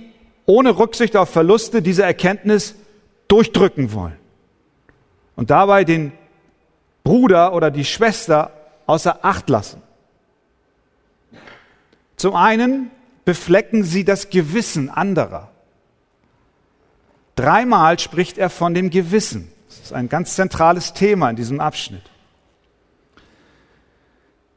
ohne 0.46 0.78
Rücksicht 0.78 1.16
auf 1.18 1.30
Verluste 1.30 1.82
diese 1.82 2.04
Erkenntnis 2.04 2.76
durchdrücken 3.28 3.92
wollen 3.92 4.18
und 5.36 5.50
dabei 5.50 5.84
den 5.84 6.14
Bruder 7.04 7.54
oder 7.54 7.70
die 7.70 7.86
Schwester 7.86 8.52
außer 8.88 9.24
Acht 9.24 9.50
lassen. 9.50 9.84
Zum 12.16 12.36
einen 12.36 12.90
beflecken 13.26 13.84
sie 13.84 14.04
das 14.04 14.30
Gewissen 14.30 14.90
anderer. 14.90 15.52
Dreimal 17.36 18.00
spricht 18.00 18.40
er 18.40 18.50
von 18.50 18.74
dem 18.74 18.90
Gewissen. 18.90 19.52
Das 19.68 19.80
ist 19.80 19.94
ein 19.94 20.10
ganz 20.10 20.36
zentrales 20.36 20.94
Thema 20.94 21.30
in 21.30 21.36
diesem 21.36 21.60
Abschnitt. 21.60 22.04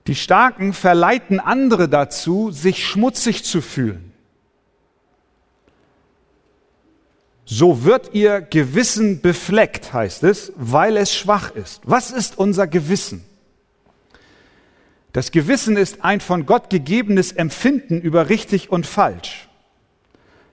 Die 0.07 0.15
Starken 0.15 0.73
verleiten 0.73 1.39
andere 1.39 1.89
dazu, 1.89 2.51
sich 2.51 2.87
schmutzig 2.87 3.45
zu 3.45 3.61
fühlen. 3.61 4.13
So 7.45 7.85
wird 7.85 8.15
ihr 8.15 8.41
Gewissen 8.41 9.21
befleckt, 9.21 9.93
heißt 9.93 10.23
es, 10.23 10.53
weil 10.57 10.97
es 10.97 11.15
schwach 11.15 11.51
ist. 11.51 11.83
Was 11.85 12.13
ist 12.13 12.39
unser 12.39 12.67
Gewissen? 12.67 13.25
Das 15.13 15.33
Gewissen 15.33 15.77
ist 15.77 16.05
ein 16.05 16.21
von 16.21 16.47
Gott 16.47 16.71
gegebenes 16.71 17.33
Empfinden 17.33 18.01
über 18.01 18.29
richtig 18.29 18.71
und 18.71 18.87
falsch. 18.87 19.49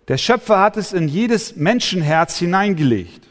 Der 0.08 0.18
Schöpfer 0.18 0.60
hat 0.60 0.78
es 0.78 0.94
in 0.94 1.08
jedes 1.08 1.58
Menschenherz 1.58 2.38
hineingelegt, 2.38 3.28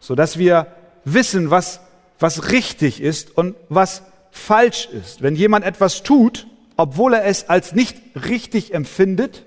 so 0.00 0.14
dass 0.14 0.36
wir 0.36 0.66
wissen, 1.04 1.50
was, 1.50 1.80
was 2.18 2.50
richtig 2.50 3.00
ist 3.00 3.36
und 3.36 3.54
was 3.68 4.02
falsch 4.30 4.88
ist. 4.92 5.22
Wenn 5.22 5.36
jemand 5.36 5.64
etwas 5.64 6.02
tut, 6.02 6.46
obwohl 6.76 7.14
er 7.14 7.24
es 7.24 7.48
als 7.48 7.72
nicht 7.74 7.96
richtig 8.14 8.74
empfindet, 8.74 9.44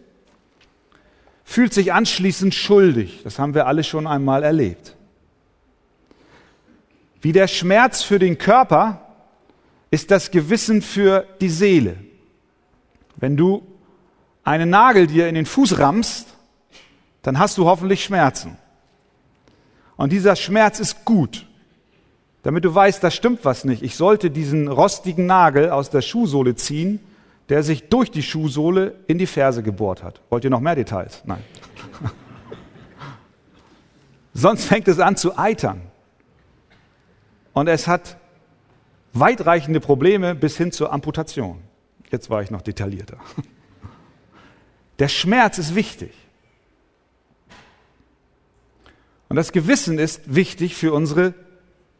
fühlt 1.44 1.74
sich 1.74 1.94
anschließend 1.94 2.56
schuldig. 2.56 3.22
Das 3.24 3.38
haben 3.38 3.54
wir 3.54 3.68
alle 3.68 3.84
schon 3.84 4.08
einmal 4.08 4.44
erlebt. 4.44 4.96
Wie 7.22 7.32
der 7.32 7.48
Schmerz 7.48 8.02
für 8.02 8.20
den 8.20 8.38
Körper 8.38 9.05
ist 9.91 10.12
das 10.12 10.32
Gewissen 10.32 10.82
für 10.82 11.26
die 11.41 11.50
Seele. 11.50 11.98
Wenn 13.15 13.38
du 13.38 13.65
einen 14.43 14.69
Nagel 14.69 15.08
dir 15.08 15.28
in 15.28 15.36
den 15.36 15.45
Fuß 15.45 15.80
rammst, 15.80 16.28
dann 17.21 17.39
hast 17.39 17.58
du 17.58 17.65
hoffentlich 17.65 18.04
Schmerzen. 18.04 18.58
Und 19.98 20.12
dieser 20.12 20.36
Schmerz 20.36 20.80
ist 20.80 21.06
gut, 21.06 21.45
damit 22.43 22.65
du 22.65 22.76
weißt, 22.76 23.04
da 23.04 23.10
stimmt 23.10 23.43
was 23.43 23.63
nicht. 23.63 23.82
Ich 23.82 23.95
sollte 23.95 24.30
diesen 24.30 24.67
rostigen 24.67 25.26
Nagel 25.26 25.71
aus 25.71 25.89
der 25.89 26.02
Schuhsohle 26.02 26.56
ziehen, 26.56 27.00
der 27.50 27.63
sich 27.63 27.89
durch 27.89 28.12
die 28.12 28.24
Schuhsohle 28.24 28.95
in 29.08 29.17
die 29.17 29.26
Ferse 29.26 29.63
gebohrt 29.63 30.04
hat. 30.04 30.21
Wollt 30.30 30.43
ihr 30.43 30.50
noch 30.50 30.60
mehr 30.60 30.76
Details? 30.76 31.21
Nein. 31.26 31.43
Sonst 34.34 34.65
fängt 34.65 34.88
es 34.88 35.00
an 35.00 35.15
zu 35.15 35.38
eitern. 35.38 35.82
Und 37.54 37.67
es 37.67 37.88
hat 37.88 38.17
weitreichende 39.15 39.80
Probleme 39.80 40.36
bis 40.36 40.58
hin 40.58 40.71
zur 40.71 40.93
Amputation. 40.93 41.62
Jetzt 42.12 42.30
war 42.30 42.41
ich 42.43 42.51
noch 42.51 42.62
detaillierter. 42.62 43.17
Der 44.99 45.08
Schmerz 45.08 45.58
ist 45.58 45.75
wichtig. 45.75 46.13
Und 49.28 49.36
das 49.36 49.51
Gewissen 49.51 49.99
ist 49.99 50.34
wichtig 50.34 50.75
für 50.75 50.93
unsere 50.93 51.34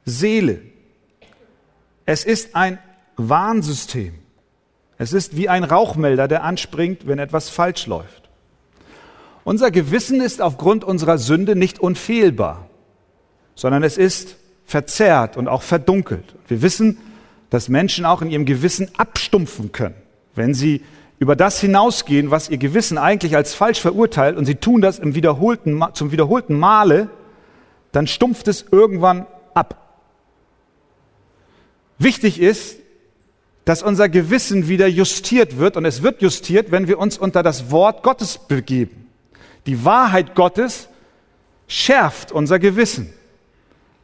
Seele. 0.06 0.62
Es 2.06 2.23
ist 2.23 2.56
ein 2.56 2.78
Warnsystem. 3.17 4.13
Es 4.97 5.12
ist 5.12 5.36
wie 5.36 5.49
ein 5.49 5.63
Rauchmelder, 5.63 6.28
der 6.28 6.43
anspringt, 6.43 7.08
wenn 7.08 7.19
etwas 7.19 7.49
falsch 7.49 7.88
läuft. 7.88 8.30
Unser 9.43 9.71
Gewissen 9.71 10.21
ist 10.21 10.41
aufgrund 10.41 10.84
unserer 10.84 11.17
Sünde 11.17 11.56
nicht 11.56 11.80
unfehlbar, 11.80 12.69
sondern 13.56 13.84
es 13.84 13.97
ist 13.97 14.38
verzerrt 14.65 15.36
und 15.38 15.47
auch 15.47 15.62
verdunkelt. 15.62 16.36
Wir 16.47 16.62
wissen, 16.62 16.97
dass 17.49 17.69
Menschen 17.69 18.05
auch 18.05 18.21
in 18.21 18.29
ihrem 18.29 18.45
Gewissen 18.45 18.89
abstumpfen 18.97 19.71
können, 19.71 19.95
wenn 20.36 20.53
sie 20.53 20.81
über 21.19 21.36
das 21.36 21.62
hinausgehen, 21.62 22.31
was 22.31 22.49
ihr 22.49 22.58
Gewissen 22.58 22.97
eigentlich 22.97 23.36
als 23.36 23.53
falsch 23.53 23.79
verurteilt, 23.79 24.38
und 24.38 24.45
sie 24.45 24.55
tun 24.55 24.81
das 24.81 24.99
im 24.99 25.15
wiederholten, 25.15 25.81
zum 25.93 26.12
wiederholten 26.12 26.58
Male, 26.60 27.10
dann 27.91 28.08
stumpft 28.08 28.47
es 28.47 28.65
irgendwann 28.71 29.25
ab. 29.53 29.86
Wichtig 31.97 32.41
ist, 32.41 32.77
dass 33.65 33.81
unser 33.81 34.10
Gewissen 34.10 34.67
wieder 34.67 34.88
justiert 34.88 35.58
wird. 35.58 35.75
Und 35.75 35.86
es 35.86 36.03
wird 36.03 36.21
justiert, 36.21 36.71
wenn 36.71 36.88
wir 36.88 36.99
uns 36.99 37.17
unter 37.17 37.43
das 37.43 37.71
Wort 37.71 38.03
Gottes 38.03 38.38
begeben. 38.38 39.10
Die 39.65 39.84
Wahrheit 39.84 40.36
Gottes 40.36 40.88
schärft 41.67 42.31
unser 42.31 42.60
Gewissen. 42.60 43.12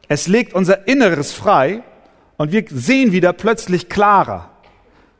Es 0.08 0.26
legt 0.26 0.52
unser 0.52 0.88
Inneres 0.88 1.32
frei 1.32 1.84
und 2.42 2.50
wir 2.50 2.64
sehen 2.68 3.12
wieder 3.12 3.32
plötzlich 3.32 3.88
klarer. 3.88 4.50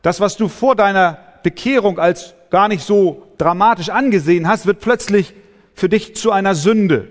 Das, 0.03 0.19
was 0.19 0.37
du 0.37 0.49
vor 0.49 0.75
deiner 0.75 1.19
Bekehrung 1.45 2.01
als 2.01 2.35
gar 2.51 2.67
nicht 2.67 2.83
so 2.85 3.29
dramatisch 3.39 3.91
angesehen 3.91 4.49
hast, 4.49 4.67
wird 4.67 4.81
plötzlich 4.81 5.33
für 5.73 5.89
dich 5.89 6.17
zu 6.17 6.33
einer 6.33 6.57
Sünde, 6.57 7.07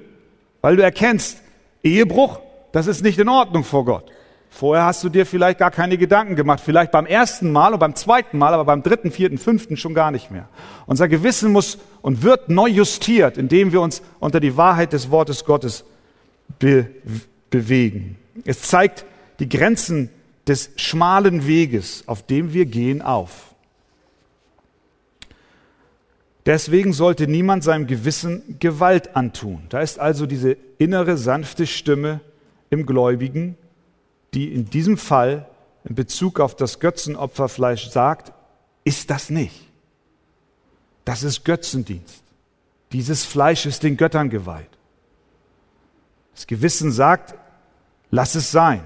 weil 0.59 0.75
du 0.75 0.83
erkennst, 0.83 1.41
Ehebruch, 1.81 2.41
das 2.73 2.87
ist 2.87 3.03
nicht 3.03 3.19
in 3.19 3.29
Ordnung 3.29 3.63
vor 3.63 3.85
Gott. 3.85 4.11
Vorher 4.49 4.83
hast 4.83 5.01
du 5.05 5.07
dir 5.07 5.25
vielleicht 5.25 5.59
gar 5.59 5.71
keine 5.71 5.97
Gedanken 5.97 6.35
gemacht, 6.35 6.59
vielleicht 6.61 6.91
beim 6.91 7.05
ersten 7.05 7.49
Mal 7.49 7.71
und 7.71 7.79
beim 7.79 7.95
zweiten 7.95 8.37
Mal, 8.37 8.53
aber 8.53 8.65
beim 8.65 8.83
dritten, 8.83 9.11
vierten, 9.11 9.37
fünften 9.37 9.77
schon 9.77 9.93
gar 9.93 10.11
nicht 10.11 10.29
mehr. 10.29 10.49
Unser 10.87 11.07
Gewissen 11.07 11.53
muss 11.53 11.77
und 12.01 12.21
wird 12.21 12.49
neu 12.49 12.67
justiert, 12.67 13.37
indem 13.37 13.71
wir 13.71 13.79
uns 13.79 14.01
unter 14.19 14.41
die 14.41 14.57
Wahrheit 14.57 14.91
des 14.91 15.09
Wortes 15.09 15.45
Gottes 15.45 15.85
be 16.59 16.87
bewegen. 17.49 18.17
Es 18.43 18.63
zeigt 18.63 19.05
die 19.41 19.49
Grenzen 19.49 20.09
des 20.47 20.69
schmalen 20.75 21.47
Weges, 21.47 22.03
auf 22.07 22.25
dem 22.25 22.53
wir 22.53 22.67
gehen, 22.67 23.01
auf. 23.01 23.55
Deswegen 26.45 26.93
sollte 26.93 27.27
niemand 27.27 27.63
seinem 27.63 27.87
Gewissen 27.87 28.59
Gewalt 28.59 29.15
antun. 29.15 29.63
Da 29.69 29.81
ist 29.81 29.99
also 29.99 30.27
diese 30.27 30.57
innere 30.77 31.17
sanfte 31.17 31.65
Stimme 31.65 32.21
im 32.69 32.85
Gläubigen, 32.85 33.57
die 34.35 34.53
in 34.53 34.69
diesem 34.69 34.97
Fall 34.97 35.47
in 35.85 35.95
Bezug 35.95 36.39
auf 36.39 36.55
das 36.55 36.79
Götzenopferfleisch 36.79 37.89
sagt, 37.89 38.33
ist 38.83 39.09
das 39.09 39.31
nicht. 39.31 39.67
Das 41.03 41.23
ist 41.23 41.45
Götzendienst. 41.45 42.23
Dieses 42.91 43.25
Fleisch 43.25 43.65
ist 43.65 43.81
den 43.81 43.97
Göttern 43.97 44.29
geweiht. 44.29 44.69
Das 46.35 46.45
Gewissen 46.45 46.91
sagt, 46.91 47.33
lass 48.11 48.35
es 48.35 48.51
sein. 48.51 48.83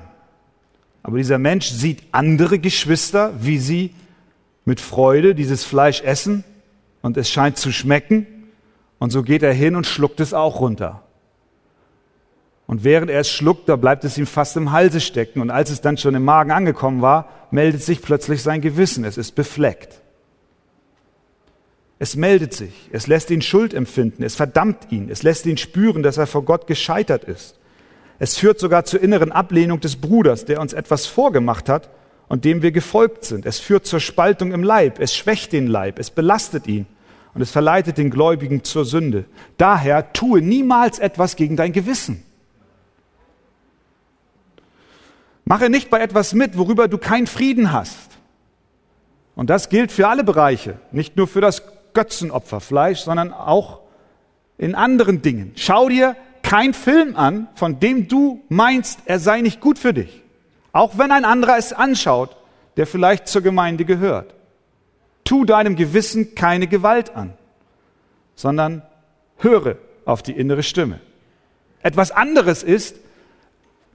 Aber 1.06 1.18
dieser 1.20 1.38
Mensch 1.38 1.68
sieht 1.68 2.02
andere 2.14 2.58
Geschwister, 2.58 3.32
wie 3.40 3.60
sie 3.60 3.94
mit 4.66 4.82
Freude 4.82 5.36
dieses 5.36 5.64
Fleisch 5.64 6.02
essen 6.02 6.44
und 7.04 7.16
es 7.16 7.30
scheint 7.30 7.60
zu 7.60 7.72
schmecken 7.72 8.26
und 8.98 9.12
so 9.12 9.22
geht 9.22 9.44
er 9.44 9.54
hin 9.54 9.76
und 9.76 9.86
schluckt 9.86 10.20
es 10.20 10.34
auch 10.34 10.60
runter. 10.62 11.04
Und 12.66 12.84
während 12.84 13.12
er 13.12 13.20
es 13.20 13.30
schluckt, 13.30 13.70
da 13.70 13.76
bleibt 13.76 14.04
es 14.04 14.18
ihm 14.18 14.26
fast 14.26 14.58
im 14.58 14.72
Halse 14.72 15.00
stecken. 15.00 15.42
Und 15.42 15.52
als 15.52 15.70
es 15.70 15.80
dann 15.80 16.00
schon 16.00 16.16
im 16.16 16.26
Magen 16.26 16.50
angekommen 16.50 17.04
war, 17.04 17.30
meldet 17.52 17.84
sich 17.84 18.02
plötzlich 18.02 18.42
sein 18.42 18.60
Gewissen. 18.60 19.06
Es 19.06 19.20
ist 19.20 19.34
befleckt. 19.36 20.02
Es 22.00 22.16
meldet 22.16 22.52
sich. 22.56 22.90
Es 22.92 23.06
lässt 23.06 23.30
ihn 23.30 23.44
Schuld 23.44 23.76
empfinden. 23.76 24.24
Es 24.24 24.34
verdammt 24.34 24.92
ihn. 24.92 25.12
Es 25.12 25.22
lässt 25.22 25.46
ihn 25.46 25.58
spüren, 25.58 26.02
dass 26.02 26.18
er 26.18 26.26
vor 26.26 26.46
Gott 26.46 26.66
gescheitert 26.66 27.26
ist. 27.26 27.60
Es 28.20 28.38
führt 28.38 28.60
sogar 28.60 28.86
zur 28.86 29.02
inneren 29.02 29.32
Ablehnung 29.32 29.80
des 29.80 29.98
Bruders, 29.98 30.46
der 30.46 30.62
uns 30.62 30.74
etwas 30.74 31.06
vorgemacht 31.06 31.70
hat 31.70 31.90
und 32.28 32.46
dem 32.46 32.62
wir 32.62 32.72
gefolgt 32.72 33.26
sind. 33.26 33.46
Es 33.46 33.60
führt 33.60 33.86
zur 33.86 34.00
Spaltung 34.00 34.52
im 34.52 34.64
Leib. 34.64 35.00
Es 35.00 35.14
schwächt 35.16 35.52
den 35.54 35.68
Leib. 35.68 36.00
Es 36.00 36.10
belastet 36.10 36.68
ihn. 36.68 36.86
Und 37.34 37.42
es 37.42 37.52
verleitet 37.52 37.98
den 37.98 38.10
Gläubigen 38.10 38.64
zur 38.64 38.86
Sünde. 38.86 39.26
Daher 39.58 40.14
tue 40.14 40.42
niemals 40.42 41.00
etwas 41.00 41.36
gegen 41.36 41.58
dein 41.58 41.74
Gewissen. 41.74 42.24
Mache 45.44 45.70
nicht 45.70 45.90
bei 45.90 46.00
etwas 46.00 46.34
mit, 46.34 46.58
worüber 46.58 46.88
du 46.88 46.98
keinen 46.98 47.28
Frieden 47.28 47.74
hast. 47.74 48.18
Und 49.36 49.50
das 49.50 49.68
gilt 49.68 49.92
für 49.92 50.08
alle 50.08 50.24
Bereiche, 50.24 50.80
nicht 50.92 51.18
nur 51.18 51.28
für 51.28 51.42
das 51.42 51.62
Götzenopferfleisch, 51.94 53.02
sondern 53.02 53.34
auch 53.34 53.82
in 54.58 54.74
anderen 54.74 55.22
Dingen. 55.22 55.52
Schau 55.56 55.90
dir 55.90 56.16
kein 56.46 56.76
Film 56.76 57.16
an, 57.16 57.48
von 57.56 57.80
dem 57.80 58.08
du 58.08 58.44
meinst, 58.50 59.00
er 59.06 59.20
sei 59.20 59.42
nicht 59.42 59.62
gut 59.62 59.80
für 59.80 59.94
dich. 59.94 60.22
Auch 60.74 60.98
wenn 61.00 61.12
ein 61.12 61.26
anderer 61.26 61.58
es 61.58 61.74
anschaut, 61.74 62.38
der 62.78 62.86
vielleicht 62.86 63.28
zur 63.28 63.42
Gemeinde 63.42 63.84
gehört. 63.84 64.36
Tu 65.24 65.44
deinem 65.44 65.76
Gewissen 65.76 66.36
keine 66.36 66.68
Gewalt 66.68 67.16
an, 67.16 67.34
sondern 68.36 68.84
höre 69.38 69.78
auf 70.06 70.22
die 70.22 70.34
innere 70.34 70.62
Stimme. 70.62 71.00
Etwas 71.82 72.12
anderes 72.12 72.62
ist, 72.62 72.98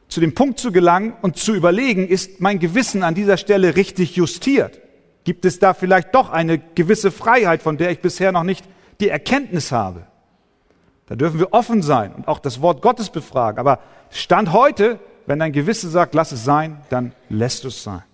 zu 0.08 0.18
dem 0.18 0.34
Punkt 0.34 0.58
zu 0.58 0.72
gelangen 0.72 1.12
und 1.22 1.36
zu 1.36 1.54
überlegen, 1.54 2.08
ist 2.08 2.40
mein 2.40 2.58
Gewissen 2.58 3.04
an 3.04 3.14
dieser 3.14 3.36
Stelle 3.36 3.76
richtig 3.76 4.16
justiert? 4.16 4.80
Gibt 5.22 5.44
es 5.44 5.60
da 5.60 5.72
vielleicht 5.72 6.16
doch 6.16 6.30
eine 6.30 6.58
gewisse 6.58 7.12
Freiheit, 7.12 7.62
von 7.62 7.76
der 7.76 7.92
ich 7.92 8.00
bisher 8.00 8.32
noch 8.32 8.42
nicht 8.42 8.64
die 8.98 9.08
Erkenntnis 9.08 9.70
habe? 9.70 10.09
Da 11.10 11.16
dürfen 11.16 11.40
wir 11.40 11.52
offen 11.52 11.82
sein 11.82 12.14
und 12.14 12.28
auch 12.28 12.38
das 12.38 12.62
Wort 12.62 12.82
Gottes 12.82 13.10
befragen. 13.10 13.58
Aber 13.58 13.80
Stand 14.10 14.52
heute, 14.52 15.00
wenn 15.26 15.40
dein 15.40 15.50
Gewissen 15.50 15.90
sagt, 15.90 16.14
lass 16.14 16.30
es 16.30 16.44
sein, 16.44 16.82
dann 16.88 17.12
lässt 17.28 17.64
es 17.64 17.82
sein. 17.82 18.04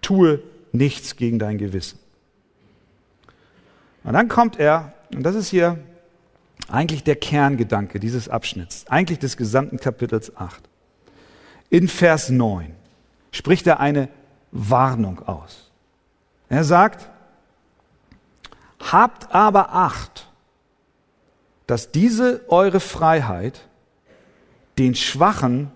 Tue 0.00 0.42
nichts 0.72 1.16
gegen 1.16 1.38
dein 1.38 1.58
Gewissen. 1.58 1.98
Und 4.02 4.14
dann 4.14 4.28
kommt 4.28 4.58
er, 4.58 4.94
und 5.14 5.24
das 5.24 5.34
ist 5.34 5.50
hier 5.50 5.78
eigentlich 6.70 7.04
der 7.04 7.16
Kerngedanke 7.16 8.00
dieses 8.00 8.30
Abschnitts, 8.30 8.86
eigentlich 8.88 9.18
des 9.18 9.36
gesamten 9.36 9.78
Kapitels 9.78 10.34
8. 10.34 10.58
In 11.68 11.86
Vers 11.86 12.30
9 12.30 12.74
spricht 13.30 13.66
er 13.66 13.78
eine 13.78 14.08
Warnung 14.52 15.18
aus. 15.28 15.70
Er 16.48 16.64
sagt, 16.64 17.10
habt 18.90 19.34
aber 19.34 19.74
Acht, 19.74 20.29
dass 21.70 21.92
diese 21.92 22.40
eure 22.48 22.80
Freiheit 22.80 23.60
den 24.76 24.96
Schwachen 24.96 25.70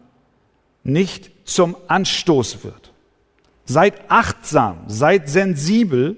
nicht 0.82 1.30
zum 1.44 1.76
Anstoß 1.86 2.64
wird. 2.64 2.92
Seid 3.64 3.94
achtsam, 4.08 4.78
seid 4.88 5.28
sensibel, 5.28 6.16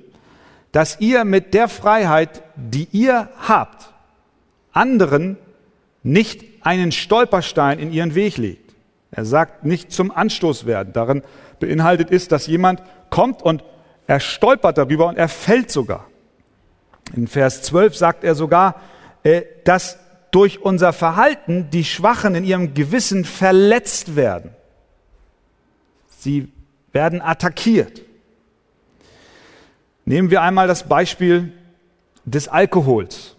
dass 0.73 0.99
ihr 1.01 1.25
mit 1.25 1.53
der 1.53 1.69
Freiheit, 1.69 2.43
die 2.57 2.89
ihr 2.91 3.29
habt, 3.39 3.93
anderen 4.73 5.37
nicht 6.03 6.43
einen 6.63 6.91
Stolperstein 6.91 7.79
in 7.79 7.93
ihren 7.93 8.15
Weg 8.15 8.39
legt. 8.39 8.75
Er 9.11 9.27
sagt 9.27 9.67
nicht 9.67 9.93
zum 9.93 10.11
Anstoß 10.11 10.65
werden. 10.65 10.95
Darin 10.95 11.23
beinhaltet 11.61 12.11
ist, 12.11 12.33
dass 12.33 12.47
jemand 12.47 12.83
kommt 13.11 13.43
und 13.43 13.63
er 14.07 14.21
stolpert 14.21 14.79
darüber 14.79 15.09
und 15.09 15.19
er 15.19 15.29
fällt 15.29 15.71
sogar. 15.71 16.07
In 17.15 17.27
Vers 17.27 17.61
12 17.61 17.95
sagt 17.95 18.25
er 18.25 18.35
sogar, 18.35 18.81
dass 19.65 19.99
durch 20.31 20.63
unser 20.63 20.93
Verhalten 20.93 21.71
die 21.71 21.85
Schwachen 21.85 22.35
in 22.35 22.45
ihrem 22.45 22.75
Gewissen 22.75 23.25
verletzt 23.25 24.17
werden. 24.17 24.51
Sie 26.19 26.53
werden 26.93 27.23
attackiert. 27.23 28.03
Nehmen 30.05 30.31
wir 30.31 30.43
einmal 30.43 30.69
das 30.69 30.89
Beispiel 30.89 31.53
des 32.25 32.49
Alkohols, 32.49 33.37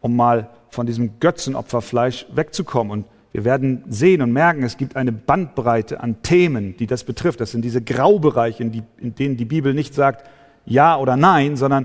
um 0.00 0.16
mal 0.16 0.50
von 0.70 0.86
diesem 0.86 1.20
Götzenopferfleisch 1.20 2.26
wegzukommen 2.34 2.92
und 2.92 3.06
wir 3.32 3.44
werden 3.44 3.84
sehen 3.88 4.22
und 4.22 4.32
merken, 4.32 4.62
es 4.62 4.78
gibt 4.78 4.96
eine 4.96 5.12
Bandbreite 5.12 6.00
an 6.00 6.22
Themen, 6.22 6.74
die 6.78 6.86
das 6.86 7.04
betrifft. 7.04 7.40
Das 7.40 7.50
sind 7.50 7.62
diese 7.62 7.82
Graubereiche, 7.82 8.62
in, 8.62 8.72
die, 8.72 8.82
in 8.96 9.14
denen 9.14 9.36
die 9.36 9.44
Bibel 9.44 9.74
nicht 9.74 9.92
sagt 9.92 10.26
Ja 10.64 10.96
oder 10.96 11.16
Nein, 11.16 11.56
sondern 11.56 11.84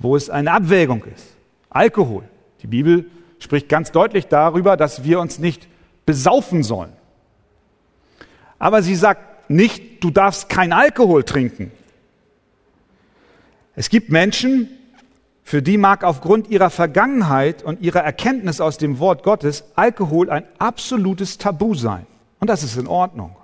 wo 0.00 0.16
es 0.16 0.28
eine 0.28 0.50
Abwägung 0.50 1.04
ist. 1.04 1.24
Alkohol. 1.70 2.24
Die 2.62 2.66
Bibel 2.66 3.10
spricht 3.38 3.68
ganz 3.68 3.92
deutlich 3.92 4.26
darüber, 4.26 4.76
dass 4.76 5.04
wir 5.04 5.20
uns 5.20 5.38
nicht 5.38 5.68
besaufen 6.06 6.62
sollen. 6.62 6.92
Aber 8.58 8.82
sie 8.82 8.96
sagt 8.96 9.50
nicht, 9.50 10.02
du 10.02 10.10
darfst 10.10 10.48
kein 10.48 10.72
Alkohol 10.72 11.24
trinken. 11.24 11.70
Es 13.76 13.90
gibt 13.90 14.10
Menschen, 14.10 14.68
für 15.44 15.62
die 15.62 15.78
mag 15.78 16.04
aufgrund 16.04 16.50
ihrer 16.50 16.68
Vergangenheit 16.68 17.62
und 17.62 17.80
ihrer 17.80 18.00
Erkenntnis 18.00 18.60
aus 18.60 18.76
dem 18.76 18.98
Wort 18.98 19.22
Gottes 19.22 19.64
Alkohol 19.76 20.28
ein 20.30 20.44
absolutes 20.58 21.38
Tabu 21.38 21.74
sein. 21.74 22.06
Und 22.40 22.50
das 22.50 22.64
ist 22.64 22.76
in 22.76 22.86
Ordnung. 22.86 23.36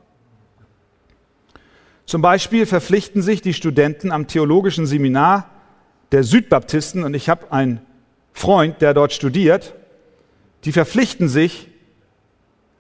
Zum 2.06 2.20
Beispiel 2.20 2.66
verpflichten 2.66 3.22
sich 3.22 3.40
die 3.40 3.54
Studenten 3.54 4.12
am 4.12 4.26
theologischen 4.26 4.86
Seminar 4.86 5.48
der 6.12 6.24
Südbaptisten, 6.24 7.04
und 7.04 7.14
ich 7.14 7.28
habe 7.28 7.50
einen 7.50 7.80
Freund, 8.34 8.82
der 8.82 8.92
dort 8.92 9.12
studiert, 9.14 9.74
die 10.64 10.72
verpflichten 10.72 11.28
sich, 11.28 11.68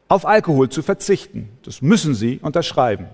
auf 0.08 0.26
Alkohol 0.26 0.68
zu 0.68 0.82
verzichten. 0.82 1.48
Das 1.62 1.80
müssen 1.80 2.14
sie 2.14 2.38
unterschreiben, 2.42 3.06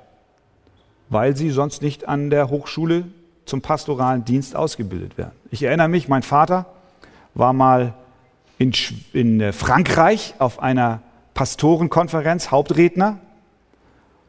weil 1.08 1.36
sie 1.36 1.50
sonst 1.50 1.82
nicht 1.82 2.08
an 2.08 2.30
der 2.30 2.50
Hochschule 2.50 3.04
zum 3.44 3.62
pastoralen 3.62 4.24
Dienst 4.24 4.56
ausgebildet 4.56 5.16
werden. 5.16 5.32
Ich 5.50 5.62
erinnere 5.62 5.88
mich, 5.88 6.08
mein 6.08 6.24
Vater 6.24 6.66
war 7.34 7.52
mal 7.52 7.94
in, 8.58 8.72
in 9.12 9.40
äh, 9.40 9.52
Frankreich 9.52 10.34
auf 10.38 10.60
einer 10.60 11.02
Pastorenkonferenz, 11.34 12.50
Hauptredner, 12.50 13.20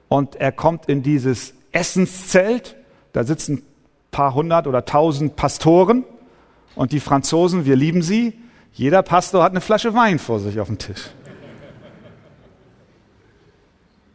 und 0.08 0.36
er 0.36 0.52
kommt 0.52 0.88
in 0.90 1.04
dieses 1.04 1.54
Essenszelt, 1.72 2.76
Da 3.14 3.24
sitzen 3.24 3.58
ein 3.58 3.64
paar 4.12 4.34
hundert 4.36 4.68
oder 4.68 4.86
tausend 4.86 5.36
Pastoren 5.36 6.04
und 6.76 6.92
die 6.92 7.00
Franzosen, 7.00 7.66
wir 7.66 7.76
lieben 7.76 8.02
sie. 8.02 8.34
Jeder 8.74 9.02
Pastor 9.04 9.44
hat 9.44 9.52
eine 9.52 9.62
Flasche 9.62 9.94
Wein 9.94 10.20
vor 10.20 10.40
sich 10.40 10.60
auf 10.60 10.68
dem 10.68 10.78
Tisch. 10.78 11.10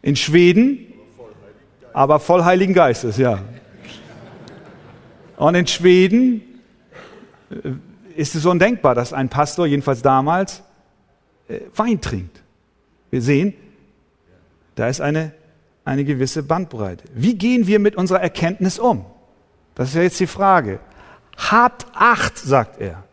In 0.03 0.17
Schweden, 0.17 0.79
aber 1.93 2.21
voll 2.21 2.45
Heiligen 2.45 2.75
Geistes, 2.75 3.17
ja. 3.17 3.41
Und 5.37 5.55
in 5.55 5.67
Schweden 5.67 6.43
äh, 7.51 7.73
ist 8.15 8.35
es 8.35 8.47
undenkbar, 8.47 8.95
dass 8.95 9.13
ein 9.13 9.29
Pastor, 9.29 9.67
jedenfalls 9.67 10.03
damals, 10.03 10.63
äh, 11.49 11.61
Wein 11.75 12.01
trinkt. 12.01 12.43
Wir 13.11 13.21
sehen, 13.21 13.55
da 14.75 14.89
ist 14.89 15.01
eine, 15.01 15.33
eine 15.85 16.05
gewisse 16.05 16.43
Bandbreite. 16.43 17.05
Wie 17.15 17.37
gehen 17.37 17.67
wir 17.67 17.79
mit 17.79 17.97
unserer 17.97 18.21
Erkenntnis 18.21 18.79
um? 18.79 19.05
Das 19.75 19.89
ist 19.89 19.95
ja 19.95 20.03
jetzt 20.03 20.21
die 20.21 20.27
Frage. 20.27 20.81
Habt 21.37 21.87
Acht, 21.95 22.39
sagt 22.39 22.81
er, 22.81 23.05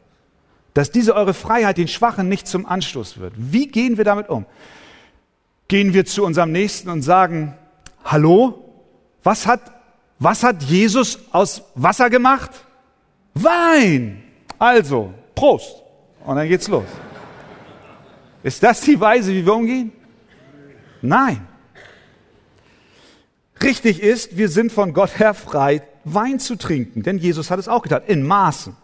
dass 0.73 0.91
diese 0.91 1.15
eure 1.15 1.33
Freiheit 1.33 1.77
den 1.77 1.87
Schwachen 1.87 2.29
nicht 2.29 2.47
zum 2.47 2.65
Anstoß 2.65 3.19
wird. 3.19 3.33
Wie 3.37 3.67
gehen 3.67 3.97
wir 3.97 4.05
damit 4.05 4.29
um? 4.29 4.45
Gehen 5.67 5.93
wir 5.93 6.05
zu 6.05 6.23
unserem 6.23 6.51
Nächsten 6.51 6.89
und 6.89 7.01
sagen, 7.01 7.57
hallo, 8.03 8.63
was 9.23 9.45
hat, 9.45 9.61
was 10.19 10.43
hat 10.43 10.63
Jesus 10.63 11.19
aus 11.31 11.63
Wasser 11.75 12.09
gemacht? 12.09 12.51
Wein. 13.33 14.23
Also, 14.59 15.13
Prost. 15.35 15.83
Und 16.25 16.35
dann 16.35 16.47
geht's 16.47 16.67
los. 16.67 16.85
Ist 18.43 18.61
das 18.61 18.81
die 18.81 18.99
Weise, 18.99 19.31
wie 19.31 19.45
wir 19.45 19.53
umgehen? 19.53 19.91
Nein. 21.01 21.47
Richtig 23.61 24.01
ist, 24.01 24.37
wir 24.37 24.49
sind 24.49 24.71
von 24.71 24.93
Gott 24.93 25.17
her 25.19 25.33
frei, 25.33 25.81
Wein 26.03 26.39
zu 26.39 26.55
trinken, 26.55 27.03
denn 27.03 27.17
Jesus 27.17 27.49
hat 27.49 27.59
es 27.59 27.67
auch 27.67 27.81
getan, 27.81 28.01
in 28.07 28.23
Maßen. 28.23 28.75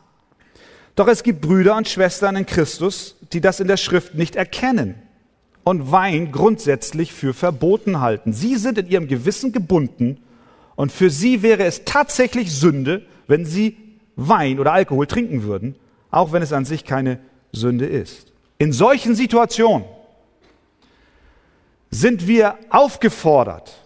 Doch 0.96 1.08
es 1.08 1.24
gibt 1.24 1.42
Brüder 1.42 1.78
und 1.78 1.88
Schwestern 1.88 2.36
in 2.36 2.46
Christus, 2.46 3.16
die 3.32 3.42
das 3.42 3.60
in 3.60 3.68
der 3.68 3.78
Schrift 3.78 4.16
nicht 4.16 4.36
erkennen 4.36 4.96
und 5.64 5.92
Wein 5.92 6.32
grundsätzlich 6.32 7.14
für 7.14 7.34
verboten 7.34 8.02
halten. 8.02 8.34
Sie 8.34 8.56
sind 8.56 8.78
in 8.78 8.88
ihrem 8.88 9.08
Gewissen 9.08 9.52
gebunden 9.52 10.18
und 10.76 10.92
für 10.92 11.10
sie 11.10 11.42
wäre 11.42 11.64
es 11.64 11.86
tatsächlich 11.86 12.52
Sünde, 12.52 13.06
wenn 13.28 13.46
sie 13.46 13.78
Wein 14.16 14.60
oder 14.60 14.74
Alkohol 14.74 15.08
trinken 15.08 15.44
würden, 15.44 15.76
auch 16.12 16.32
wenn 16.32 16.42
es 16.42 16.54
an 16.54 16.66
sich 16.66 16.86
keine 16.86 17.20
Sünde 17.52 17.86
ist. 17.86 18.32
In 18.58 18.74
solchen 18.74 19.16
Situationen 19.16 19.86
sind 21.92 22.28
wir 22.28 22.58
aufgefordert, 22.70 23.79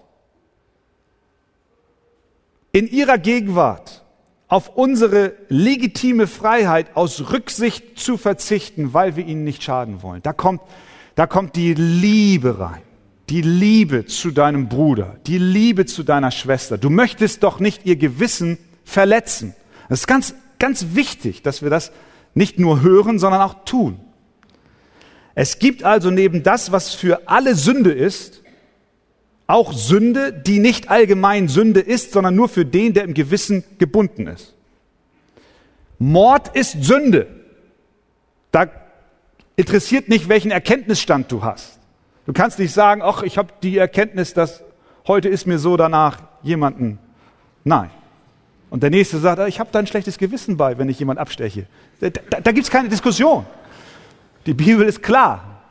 in 2.74 2.88
ihrer 2.88 3.20
Gegenwart 3.20 4.04
auf 4.48 4.76
unsere 4.76 5.34
legitime 5.48 6.28
Freiheit 6.28 6.96
aus 6.96 7.32
Rücksicht 7.32 7.98
zu 7.98 8.18
verzichten, 8.18 8.94
weil 8.94 9.16
wir 9.16 9.26
ihnen 9.26 9.44
nicht 9.44 9.64
schaden 9.64 10.02
wollen. 10.02 10.22
Da 10.24 10.34
kommt, 10.34 10.62
da 11.16 11.28
kommt 11.28 11.56
die 11.56 11.74
Liebe 11.76 12.60
rein. 12.60 12.82
Die 13.30 13.42
Liebe 13.42 14.06
zu 14.06 14.32
deinem 14.32 14.68
Bruder, 14.68 15.16
die 15.28 15.38
Liebe 15.38 15.86
zu 15.86 16.04
deiner 16.04 16.30
Schwester. 16.30 16.78
Du 16.78 16.90
möchtest 16.90 17.44
doch 17.44 17.60
nicht 17.60 17.86
ihr 17.86 17.96
Gewissen 17.96 18.58
verletzen. 18.84 19.56
Das 19.88 20.02
ist 20.02 20.08
ganz, 20.08 20.36
ganz 20.60 20.88
wichtig, 20.94 21.42
dass 21.42 21.62
wir 21.62 21.70
das 21.70 21.92
nicht 22.34 22.60
nur 22.60 22.82
hören, 22.82 23.20
sondern 23.20 23.42
auch 23.42 23.64
tun. 23.66 24.00
Es 25.36 25.58
gibt 25.58 25.84
also 25.84 26.12
neben 26.12 26.44
das, 26.44 26.72
was 26.72 26.94
für 26.94 27.28
alle 27.28 27.56
Sünde 27.56 27.92
ist, 27.92 28.43
auch 29.54 29.72
Sünde, 29.72 30.34
die 30.34 30.58
nicht 30.58 30.90
allgemein 30.90 31.48
Sünde 31.48 31.80
ist, 31.80 32.12
sondern 32.12 32.36
nur 32.36 32.50
für 32.50 32.66
den, 32.66 32.96
der 32.96 33.04
im 33.04 33.14
Gewissen 33.14 33.64
gebunden 33.78 34.26
ist. 34.26 34.56
Mord 36.00 36.56
ist 36.56 36.84
Sünde. 36.84 37.28
Da 38.52 38.68
interessiert 39.56 40.10
nicht, 40.10 40.28
welchen 40.28 40.50
Erkenntnisstand 40.50 41.32
du 41.32 41.44
hast. 41.44 41.80
Du 42.26 42.34
kannst 42.34 42.58
nicht 42.58 42.74
sagen, 42.74 43.04
ach, 43.04 43.22
ich 43.22 43.38
habe 43.38 43.54
die 43.62 43.78
Erkenntnis, 43.78 44.34
dass 44.34 44.64
heute 45.08 45.30
ist 45.30 45.46
mir 45.46 45.60
so 45.60 45.78
danach 45.78 46.18
jemanden. 46.42 46.98
Nein. 47.64 47.92
Und 48.72 48.82
der 48.82 48.90
nächste 48.90 49.20
sagt, 49.20 49.48
ich 49.48 49.60
habe 49.60 49.70
da 49.72 49.78
ein 49.80 49.88
schlechtes 49.88 50.18
Gewissen 50.18 50.58
bei, 50.58 50.80
wenn 50.80 50.90
ich 50.90 50.98
jemanden 50.98 51.22
absteche. 51.22 51.68
Da, 52.00 52.10
da, 52.10 52.42
da 52.42 52.52
gibt 52.52 52.66
es 52.66 52.72
keine 52.72 52.90
Diskussion. 52.90 53.46
Die 54.48 54.56
Bibel 54.56 54.88
ist 54.88 55.04
klar. 55.04 55.62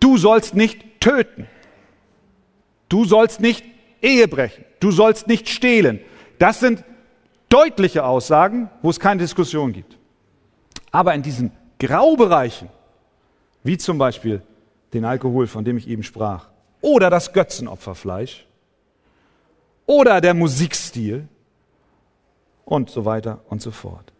Du 0.00 0.16
sollst 0.16 0.54
nicht 0.54 0.98
töten. 0.98 1.46
Du 2.92 3.06
sollst 3.06 3.40
nicht 3.40 3.64
Ehe 4.02 4.28
brechen. 4.28 4.66
Du 4.78 4.90
sollst 4.90 5.26
nicht 5.26 5.48
stehlen. 5.48 5.98
Das 6.38 6.60
sind 6.60 6.84
deutliche 7.48 8.04
Aussagen, 8.04 8.68
wo 8.82 8.90
es 8.90 9.00
keine 9.00 9.22
Diskussion 9.22 9.72
gibt. 9.72 9.96
Aber 10.90 11.14
in 11.14 11.22
diesen 11.22 11.52
Graubereichen, 11.78 12.68
wie 13.62 13.78
zum 13.78 13.96
Beispiel 13.96 14.42
den 14.92 15.06
Alkohol, 15.06 15.46
von 15.46 15.64
dem 15.64 15.78
ich 15.78 15.88
eben 15.88 16.02
sprach, 16.02 16.48
oder 16.82 17.08
das 17.08 17.32
Götzenopferfleisch, 17.32 18.46
oder 19.86 20.20
der 20.20 20.34
Musikstil 20.34 21.26
und 22.66 22.90
so 22.90 23.06
weiter 23.06 23.40
und 23.48 23.62
so 23.62 23.70
fort. 23.70 24.12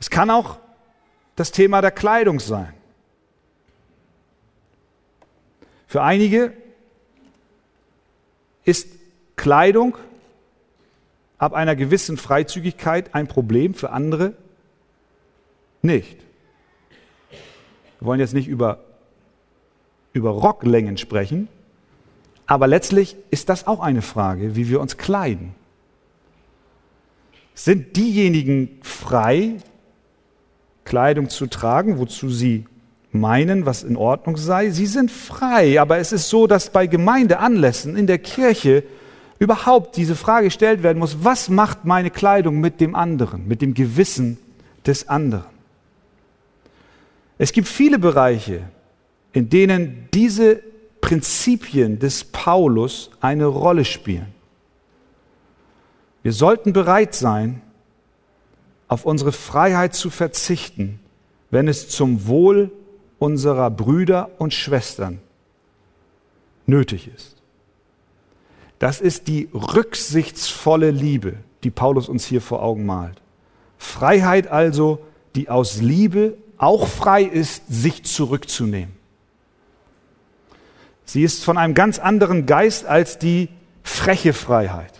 Es 0.00 0.10
kann 0.10 0.28
auch 0.28 0.58
das 1.36 1.52
Thema 1.52 1.80
der 1.82 1.92
Kleidung 1.92 2.40
sein. 2.40 2.74
Für 5.88 6.02
einige 6.02 6.52
ist 8.64 8.88
Kleidung 9.36 9.96
ab 11.38 11.54
einer 11.54 11.74
gewissen 11.76 12.18
Freizügigkeit 12.18 13.14
ein 13.14 13.26
Problem, 13.26 13.72
für 13.72 13.90
andere 13.90 14.34
nicht. 15.80 16.18
Wir 17.98 18.06
wollen 18.06 18.20
jetzt 18.20 18.34
nicht 18.34 18.48
über, 18.48 18.84
über 20.12 20.30
Rocklängen 20.30 20.98
sprechen, 20.98 21.48
aber 22.44 22.66
letztlich 22.66 23.16
ist 23.30 23.48
das 23.48 23.66
auch 23.66 23.80
eine 23.80 24.02
Frage, 24.02 24.56
wie 24.56 24.68
wir 24.68 24.80
uns 24.80 24.98
kleiden. 24.98 25.54
Sind 27.54 27.96
diejenigen 27.96 28.78
frei, 28.82 29.56
Kleidung 30.84 31.30
zu 31.30 31.46
tragen, 31.46 31.98
wozu 31.98 32.28
sie 32.28 32.66
meinen, 33.18 33.66
was 33.66 33.82
in 33.82 33.96
Ordnung 33.96 34.36
sei. 34.36 34.70
Sie 34.70 34.86
sind 34.86 35.10
frei, 35.10 35.80
aber 35.80 35.98
es 35.98 36.12
ist 36.12 36.28
so, 36.28 36.46
dass 36.46 36.70
bei 36.70 36.86
Gemeindeanlässen 36.86 37.96
in 37.96 38.06
der 38.06 38.18
Kirche 38.18 38.84
überhaupt 39.38 39.96
diese 39.96 40.16
Frage 40.16 40.46
gestellt 40.46 40.82
werden 40.82 40.98
muss, 40.98 41.18
was 41.22 41.48
macht 41.48 41.84
meine 41.84 42.10
Kleidung 42.10 42.60
mit 42.60 42.80
dem 42.80 42.94
anderen, 42.94 43.46
mit 43.46 43.62
dem 43.62 43.74
Gewissen 43.74 44.38
des 44.86 45.08
anderen? 45.08 45.58
Es 47.38 47.52
gibt 47.52 47.68
viele 47.68 47.98
Bereiche, 47.98 48.62
in 49.32 49.48
denen 49.48 50.08
diese 50.12 50.60
Prinzipien 51.00 51.98
des 51.98 52.24
Paulus 52.24 53.10
eine 53.20 53.46
Rolle 53.46 53.84
spielen. 53.84 54.34
Wir 56.22 56.32
sollten 56.32 56.72
bereit 56.72 57.14
sein, 57.14 57.62
auf 58.88 59.04
unsere 59.04 59.32
Freiheit 59.32 59.94
zu 59.94 60.10
verzichten, 60.10 60.98
wenn 61.50 61.68
es 61.68 61.88
zum 61.88 62.26
Wohl 62.26 62.72
unserer 63.18 63.70
Brüder 63.70 64.30
und 64.38 64.54
Schwestern 64.54 65.20
nötig 66.66 67.10
ist. 67.14 67.36
Das 68.78 69.00
ist 69.00 69.26
die 69.26 69.48
rücksichtsvolle 69.52 70.90
Liebe, 70.90 71.34
die 71.64 71.70
Paulus 71.70 72.08
uns 72.08 72.24
hier 72.24 72.40
vor 72.40 72.62
Augen 72.62 72.86
malt. 72.86 73.20
Freiheit 73.76 74.46
also, 74.48 75.00
die 75.34 75.48
aus 75.48 75.80
Liebe 75.80 76.36
auch 76.58 76.86
frei 76.86 77.22
ist, 77.22 77.62
sich 77.68 78.04
zurückzunehmen. 78.04 78.94
Sie 81.04 81.22
ist 81.22 81.44
von 81.44 81.56
einem 81.56 81.74
ganz 81.74 81.98
anderen 81.98 82.46
Geist 82.46 82.86
als 82.86 83.18
die 83.18 83.48
freche 83.82 84.32
Freiheit 84.32 84.92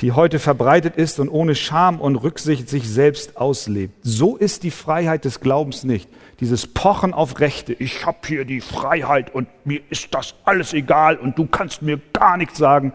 die 0.00 0.12
heute 0.12 0.38
verbreitet 0.38 0.96
ist 0.96 1.20
und 1.20 1.28
ohne 1.28 1.54
Scham 1.54 2.00
und 2.00 2.16
Rücksicht 2.16 2.68
sich 2.68 2.88
selbst 2.88 3.36
auslebt. 3.36 3.94
So 4.02 4.36
ist 4.36 4.62
die 4.62 4.70
Freiheit 4.70 5.24
des 5.24 5.40
Glaubens 5.40 5.84
nicht. 5.84 6.08
Dieses 6.40 6.66
Pochen 6.66 7.12
auf 7.12 7.40
Rechte. 7.40 7.74
Ich 7.74 8.06
habe 8.06 8.18
hier 8.26 8.46
die 8.46 8.62
Freiheit 8.62 9.34
und 9.34 9.48
mir 9.66 9.82
ist 9.90 10.14
das 10.14 10.34
alles 10.44 10.72
egal 10.72 11.16
und 11.16 11.38
du 11.38 11.46
kannst 11.46 11.82
mir 11.82 12.00
gar 12.14 12.38
nichts 12.38 12.56
sagen. 12.56 12.94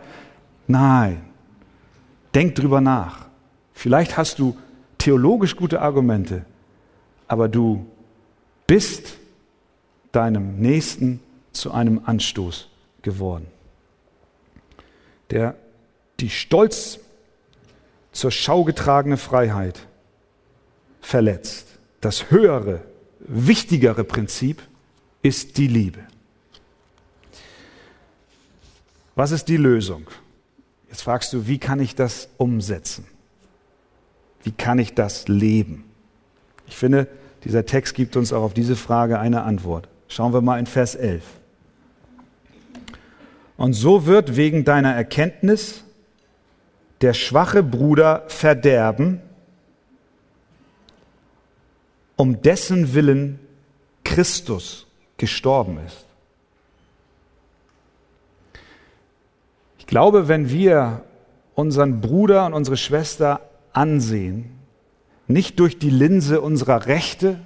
Nein. 0.67 1.21
Denk 2.33 2.55
drüber 2.55 2.81
nach. 2.81 3.27
Vielleicht 3.73 4.17
hast 4.17 4.39
du 4.39 4.57
theologisch 4.97 5.55
gute 5.55 5.81
Argumente, 5.81 6.45
aber 7.27 7.47
du 7.47 7.85
bist 8.65 9.17
deinem 10.11 10.59
Nächsten 10.59 11.19
zu 11.51 11.71
einem 11.71 12.01
Anstoß 12.03 12.67
geworden. 13.03 13.45
Der 15.29 15.55
die 16.19 16.29
stolz 16.29 16.99
zur 18.11 18.31
Schau 18.31 18.63
getragene 18.63 19.17
Freiheit 19.17 19.87
verletzt. 21.01 21.67
Das 22.01 22.31
höhere, 22.31 22.81
wichtigere 23.19 24.03
Prinzip 24.03 24.61
ist 25.21 25.57
die 25.57 25.67
Liebe. 25.67 25.99
Was 29.15 29.31
ist 29.31 29.47
die 29.47 29.57
Lösung? 29.57 30.07
Jetzt 30.89 31.03
fragst 31.03 31.33
du, 31.33 31.47
wie 31.47 31.57
kann 31.57 31.79
ich 31.79 31.95
das 31.95 32.29
umsetzen? 32.37 33.05
Wie 34.43 34.51
kann 34.51 34.77
ich 34.77 34.93
das 34.93 35.27
leben? 35.27 35.85
Ich 36.67 36.75
finde, 36.75 37.07
dieser 37.43 37.65
Text 37.65 37.95
gibt 37.95 38.15
uns 38.15 38.33
auch 38.33 38.43
auf 38.43 38.53
diese 38.53 38.75
Frage 38.75 39.19
eine 39.19 39.43
Antwort. 39.43 39.87
Schauen 40.07 40.33
wir 40.33 40.41
mal 40.41 40.59
in 40.59 40.65
Vers 40.65 40.95
11. 40.95 41.23
Und 43.57 43.73
so 43.73 44.05
wird 44.05 44.35
wegen 44.35 44.65
deiner 44.65 44.93
Erkenntnis 44.93 45.84
der 47.01 47.13
schwache 47.13 47.63
Bruder 47.63 48.23
verderben, 48.27 49.21
um 52.15 52.41
dessen 52.41 52.93
Willen 52.93 53.39
Christus 54.03 54.87
gestorben 55.17 55.79
ist. 55.85 56.05
Ich 59.77 59.87
glaube, 59.87 60.27
wenn 60.27 60.49
wir 60.49 61.03
unseren 61.53 62.01
Bruder 62.01 62.45
und 62.45 62.53
unsere 62.53 62.77
Schwester 62.77 63.41
ansehen, 63.73 64.51
nicht 65.27 65.59
durch 65.59 65.79
die 65.79 65.89
Linse 65.89 66.41
unserer 66.41 66.85
Rechte 66.87 67.39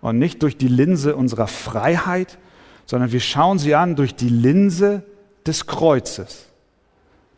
und 0.00 0.18
nicht 0.18 0.42
durch 0.42 0.56
die 0.56 0.68
Linse 0.68 1.16
unserer 1.16 1.46
Freiheit, 1.46 2.38
sondern 2.86 3.12
wir 3.12 3.20
schauen 3.20 3.58
sie 3.58 3.74
an 3.74 3.96
durch 3.96 4.14
die 4.14 4.28
Linse 4.28 5.04
des 5.46 5.66
Kreuzes, 5.66 6.49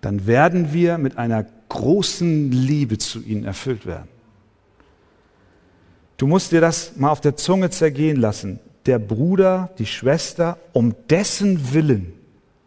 dann 0.03 0.27
werden 0.27 0.73
wir 0.73 0.99
mit 0.99 1.17
einer 1.17 1.47
großen 1.69 2.53
Liebe 2.53 2.99
zu 2.99 3.23
ihnen 3.23 3.45
erfüllt 3.45 3.87
werden. 3.87 4.09
Du 6.19 6.27
musst 6.27 6.53
dir 6.53 6.61
das 6.61 6.97
mal 6.97 7.11
auf 7.11 7.21
der 7.21 7.37
Zunge 7.37 7.71
zergehen 7.71 8.21
lassen. 8.21 8.61
Der 8.85 8.99
Bruder, 8.99 9.71
die 9.79 9.87
Schwester, 9.87 10.59
um 10.73 10.95
dessen 11.09 11.73
Willen 11.73 12.13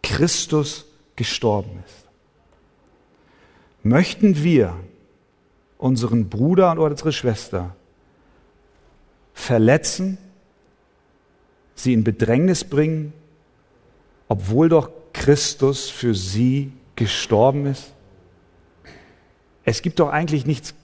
Christus 0.02 0.86
gestorben 1.14 1.82
ist. 1.86 2.08
Möchten 3.82 4.42
wir 4.42 4.74
unseren 5.78 6.28
Bruder 6.30 6.72
und 6.72 6.78
unsere 6.78 7.12
Schwester 7.12 7.76
verletzen, 9.34 10.16
sie 11.74 11.92
in 11.92 12.02
Bedrängnis 12.02 12.64
bringen, 12.64 13.12
obwohl 14.28 14.70
doch 14.70 14.90
Christus 15.12 15.90
für 15.90 16.14
sie 16.14 16.72
gestorben 16.96 17.66
ist? 17.66 17.92
Es 19.64 19.82
gibt 19.82 20.00
doch 20.00 20.10
eigentlich 20.10 20.46
nichts 20.46 20.74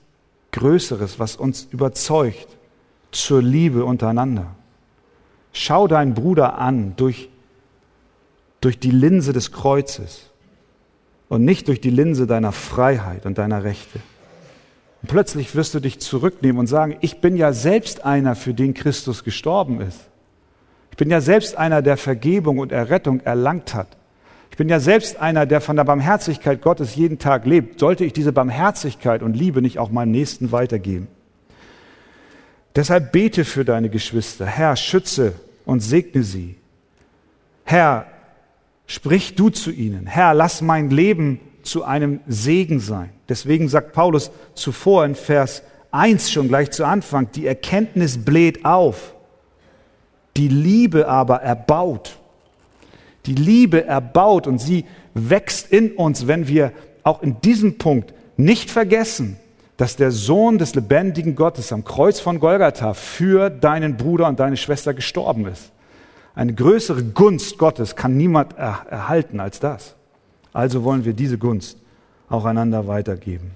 Größeres, 0.52 1.18
was 1.18 1.36
uns 1.36 1.68
überzeugt 1.70 2.48
zur 3.10 3.42
Liebe 3.42 3.84
untereinander. 3.84 4.54
Schau 5.52 5.86
deinen 5.86 6.14
Bruder 6.14 6.58
an 6.58 6.94
durch, 6.96 7.28
durch 8.60 8.78
die 8.78 8.90
Linse 8.90 9.32
des 9.32 9.52
Kreuzes 9.52 10.30
und 11.28 11.44
nicht 11.44 11.68
durch 11.68 11.80
die 11.80 11.90
Linse 11.90 12.26
deiner 12.26 12.52
Freiheit 12.52 13.26
und 13.26 13.38
deiner 13.38 13.64
Rechte. 13.64 14.00
Und 15.02 15.08
plötzlich 15.08 15.54
wirst 15.54 15.74
du 15.74 15.80
dich 15.80 15.98
zurücknehmen 15.98 16.58
und 16.58 16.66
sagen, 16.66 16.96
ich 17.00 17.20
bin 17.20 17.36
ja 17.36 17.52
selbst 17.52 18.04
einer, 18.04 18.34
für 18.34 18.54
den 18.54 18.74
Christus 18.74 19.24
gestorben 19.24 19.80
ist. 19.80 20.00
Ich 20.90 20.96
bin 20.96 21.10
ja 21.10 21.20
selbst 21.20 21.56
einer, 21.56 21.82
der 21.82 21.96
Vergebung 21.96 22.58
und 22.58 22.70
Errettung 22.70 23.20
erlangt 23.20 23.74
hat. 23.74 23.96
Ich 24.52 24.58
bin 24.58 24.68
ja 24.68 24.80
selbst 24.80 25.18
einer, 25.18 25.46
der 25.46 25.62
von 25.62 25.76
der 25.76 25.84
Barmherzigkeit 25.84 26.60
Gottes 26.60 26.94
jeden 26.94 27.18
Tag 27.18 27.46
lebt. 27.46 27.80
Sollte 27.80 28.04
ich 28.04 28.12
diese 28.12 28.34
Barmherzigkeit 28.34 29.22
und 29.22 29.34
Liebe 29.34 29.62
nicht 29.62 29.78
auch 29.78 29.90
meinem 29.90 30.10
Nächsten 30.10 30.52
weitergeben? 30.52 31.08
Deshalb 32.76 33.12
bete 33.12 33.46
für 33.46 33.64
deine 33.64 33.88
Geschwister. 33.88 34.44
Herr, 34.44 34.76
schütze 34.76 35.32
und 35.64 35.80
segne 35.80 36.22
sie. 36.22 36.56
Herr, 37.64 38.04
sprich 38.86 39.36
du 39.36 39.48
zu 39.48 39.70
ihnen. 39.70 40.06
Herr, 40.06 40.34
lass 40.34 40.60
mein 40.60 40.90
Leben 40.90 41.40
zu 41.62 41.84
einem 41.84 42.20
Segen 42.26 42.78
sein. 42.78 43.08
Deswegen 43.30 43.70
sagt 43.70 43.94
Paulus 43.94 44.30
zuvor 44.52 45.06
in 45.06 45.14
Vers 45.14 45.62
1 45.92 46.30
schon 46.30 46.48
gleich 46.48 46.72
zu 46.72 46.84
Anfang, 46.84 47.30
die 47.32 47.46
Erkenntnis 47.46 48.22
bläht 48.22 48.66
auf, 48.66 49.14
die 50.36 50.48
Liebe 50.48 51.08
aber 51.08 51.40
erbaut. 51.40 52.11
Die 53.26 53.34
Liebe 53.34 53.84
erbaut 53.84 54.46
und 54.46 54.58
sie 54.58 54.84
wächst 55.14 55.70
in 55.70 55.92
uns, 55.92 56.26
wenn 56.26 56.48
wir 56.48 56.72
auch 57.02 57.22
in 57.22 57.40
diesem 57.40 57.78
Punkt 57.78 58.14
nicht 58.36 58.70
vergessen, 58.70 59.36
dass 59.76 59.96
der 59.96 60.10
Sohn 60.10 60.58
des 60.58 60.74
lebendigen 60.74 61.34
Gottes 61.34 61.72
am 61.72 61.84
Kreuz 61.84 62.20
von 62.20 62.38
Golgatha 62.40 62.94
für 62.94 63.50
deinen 63.50 63.96
Bruder 63.96 64.28
und 64.28 64.40
deine 64.40 64.56
Schwester 64.56 64.94
gestorben 64.94 65.46
ist. 65.46 65.72
Eine 66.34 66.54
größere 66.54 67.02
Gunst 67.02 67.58
Gottes 67.58 67.96
kann 67.96 68.16
niemand 68.16 68.56
er 68.56 68.86
erhalten 68.88 69.40
als 69.40 69.60
das. 69.60 69.94
Also 70.52 70.84
wollen 70.84 71.04
wir 71.04 71.12
diese 71.12 71.38
Gunst 71.38 71.78
auch 72.28 72.44
einander 72.44 72.86
weitergeben. 72.86 73.52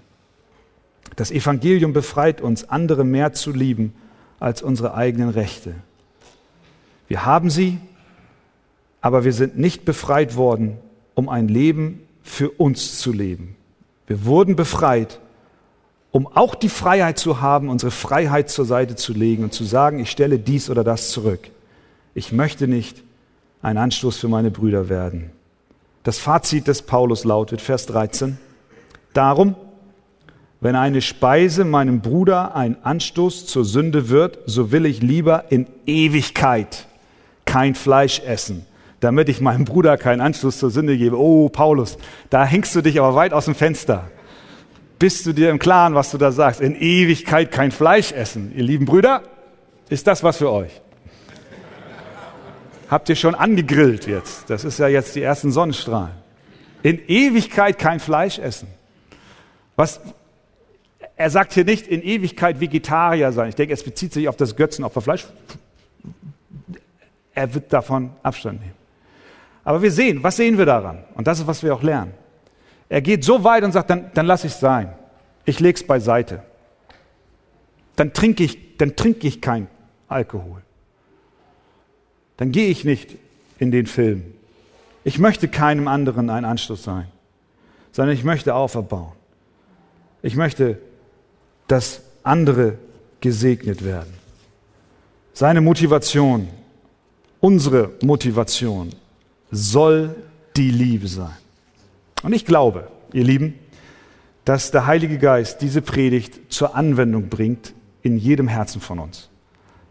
Das 1.15 1.31
Evangelium 1.31 1.93
befreit 1.93 2.41
uns, 2.41 2.69
andere 2.69 3.05
mehr 3.05 3.33
zu 3.33 3.53
lieben 3.53 3.95
als 4.39 4.63
unsere 4.63 4.95
eigenen 4.95 5.31
Rechte. 5.31 5.75
Wir 7.09 7.25
haben 7.25 7.49
sie, 7.51 7.79
aber 9.07 9.23
wir 9.23 9.33
sind 9.33 9.57
nicht 9.57 9.85
befreit 9.85 10.35
worden, 10.35 10.79
um 11.15 11.29
ein 11.29 11.47
Leben 11.47 12.01
für 12.25 12.51
uns 12.51 12.99
zu 12.99 13.13
leben. 13.13 13.55
Wir 14.09 14.25
wurden 14.25 14.57
befreit, 14.57 15.21
um 16.11 16.27
auch 16.27 16.57
die 16.57 16.69
Freiheit 16.69 17.17
zu 17.17 17.41
haben, 17.41 17.69
unsere 17.69 17.93
Freiheit 17.93 18.51
zur 18.51 18.65
Seite 18.65 18.97
zu 18.97 19.13
legen 19.13 19.45
und 19.45 19.53
zu 19.53 19.63
sagen, 19.63 20.01
ich 20.01 20.11
stelle 20.11 20.41
dies 20.41 20.69
oder 20.71 20.83
das 20.83 21.11
zurück. 21.11 21.53
Ich 22.15 22.33
möchte 22.33 22.67
nicht 22.67 23.05
ein 23.63 23.77
Anstoß 23.77 24.17
für 24.17 24.27
meine 24.27 24.51
Brüder 24.51 24.89
werden. 24.89 25.31
Das 26.03 26.19
Fazit 26.19 26.67
des 26.67 26.83
Paulus 26.83 27.23
lautet, 27.23 27.61
Vers 27.61 27.87
13, 27.87 28.39
darum, 29.13 29.55
wenn 30.61 30.75
eine 30.75 31.01
Speise 31.01 31.65
meinem 31.65 32.01
Bruder 32.01 32.57
ein 32.57 32.83
Anstoß 32.83 33.47
zur 33.47 33.65
Sünde 33.65 34.09
wird, 34.09 34.41
so 34.47 34.73
will 34.73 34.85
ich 34.85 35.01
lieber 35.01 35.45
in 35.51 35.69
Ewigkeit 35.87 36.89
kein 37.45 37.77
Fleisch 37.77 38.19
essen, 38.27 38.67
damit 39.07 39.29
ich 39.29 39.41
meinem 39.41 39.65
Bruder 39.65 39.97
keinen 39.99 40.21
Anschluss 40.21 40.59
zur 40.59 40.69
Sünde 40.69 40.99
gebe. 40.99 41.17
Oh, 41.17 41.49
Paulus, 41.49 41.97
da 42.29 42.45
hängst 42.45 42.75
du 42.75 42.83
dich 42.83 42.99
aber 42.99 43.15
weit 43.15 43.33
aus 43.33 43.45
dem 43.45 43.55
Fenster. 43.55 44.11
Bist 44.99 45.25
du 45.27 45.33
dir 45.33 45.51
im 45.51 45.61
Klaren, 45.61 45.95
was 45.95 46.11
du 46.11 46.19
da 46.19 46.33
sagst? 46.33 46.61
In 46.61 46.75
Ewigkeit 46.75 47.53
kein 47.53 47.71
Fleisch 47.71 48.11
essen. 48.11 48.53
Ihr 48.57 48.65
lieben 48.65 48.85
Brüder, 48.85 49.23
ist 49.89 50.09
das 50.09 50.25
was 50.25 50.39
für 50.39 50.51
euch? 50.51 50.83
Habt 52.91 53.09
ihr 53.09 53.15
schon 53.15 53.37
angegrillt 53.37 54.09
jetzt? 54.09 54.51
Das 54.51 54.65
ist 54.65 54.81
ja 54.81 54.89
jetzt 54.89 55.15
die 55.15 55.23
ersten 55.23 55.53
Sonnenstrahlen. 55.53 56.17
In 56.83 56.99
Ewigkeit 57.07 57.79
kein 57.79 58.01
Fleisch 58.01 58.41
essen. 58.41 58.67
Was, 59.77 60.01
er 61.15 61.31
sagt 61.31 61.53
hier 61.53 61.65
nicht 61.65 61.87
in 61.87 62.03
Ewigkeit 62.03 62.59
Vegetarier 62.59 63.31
sein. 63.31 63.51
Ich 63.51 63.55
denke, 63.55 63.73
es 63.73 63.85
bezieht 63.85 64.13
sich 64.13 64.29
auf 64.29 64.37
das 64.37 64.57
Götzenopferfleisch. 64.57 65.27
Er 67.37 67.55
wird 67.55 67.73
davon 67.73 68.11
Abstand 68.25 68.63
nehmen. 68.63 68.76
Aber 69.67 69.83
wir 69.83 69.91
sehen, 69.91 70.23
was 70.23 70.37
sehen 70.37 70.59
wir 70.59 70.65
daran? 70.65 71.03
Und 71.17 71.27
das 71.27 71.41
ist, 71.41 71.49
was 71.49 71.65
wir 71.65 71.75
auch 71.75 71.83
lernen. 71.83 72.15
Er 72.89 73.03
geht 73.03 73.25
so 73.25 73.43
weit 73.43 73.65
und 73.65 73.73
sagt, 73.73 73.91
dann, 73.91 74.13
dann 74.15 74.25
lass 74.25 74.45
ich 74.45 74.53
es 74.53 74.61
sein. 74.61 74.95
Ich 75.45 75.59
lege 75.59 75.75
es 75.75 75.85
beiseite. 75.85 76.45
Dann 77.97 78.13
trinke 78.13 78.45
ich, 78.45 78.77
dann 78.79 78.95
trinke 78.95 79.27
ich 79.27 79.41
kein 79.41 79.67
Alkohol. 80.07 80.63
Dann 82.37 82.53
gehe 82.53 82.69
ich 82.69 82.85
nicht 82.85 83.17
in 83.59 83.73
den 83.73 83.87
Film. 83.87 84.35
Ich 85.03 85.19
möchte 85.19 85.49
keinem 85.49 85.89
anderen 85.89 86.31
ein 86.31 86.45
Anschluss 86.45 86.85
sein, 86.85 87.09
sondern 87.91 88.15
ich 88.15 88.23
möchte 88.23 88.55
auferbauen. 88.55 89.15
Ich 90.23 90.37
möchte, 90.37 90.79
dass 91.67 92.03
andere 92.23 92.79
gesegnet 93.21 93.85
werden. 93.85 94.15
Seine 95.33 95.61
Motivation, 95.61 96.47
unsere 97.41 97.91
Motivation 98.03 98.93
soll 99.51 100.15
die 100.57 100.71
Liebe 100.71 101.09
sein. 101.09 101.37
Und 102.23 102.33
ich 102.33 102.45
glaube, 102.45 102.89
ihr 103.13 103.25
Lieben, 103.25 103.55
dass 104.45 104.71
der 104.71 104.87
Heilige 104.87 105.19
Geist 105.19 105.61
diese 105.61 105.83
Predigt 105.83 106.53
zur 106.53 106.75
Anwendung 106.75 107.29
bringt 107.29 107.75
in 108.03 108.17
jedem 108.17 108.49
Herzen 108.49 108.81
von 108.81 108.99
uns. 108.99 109.29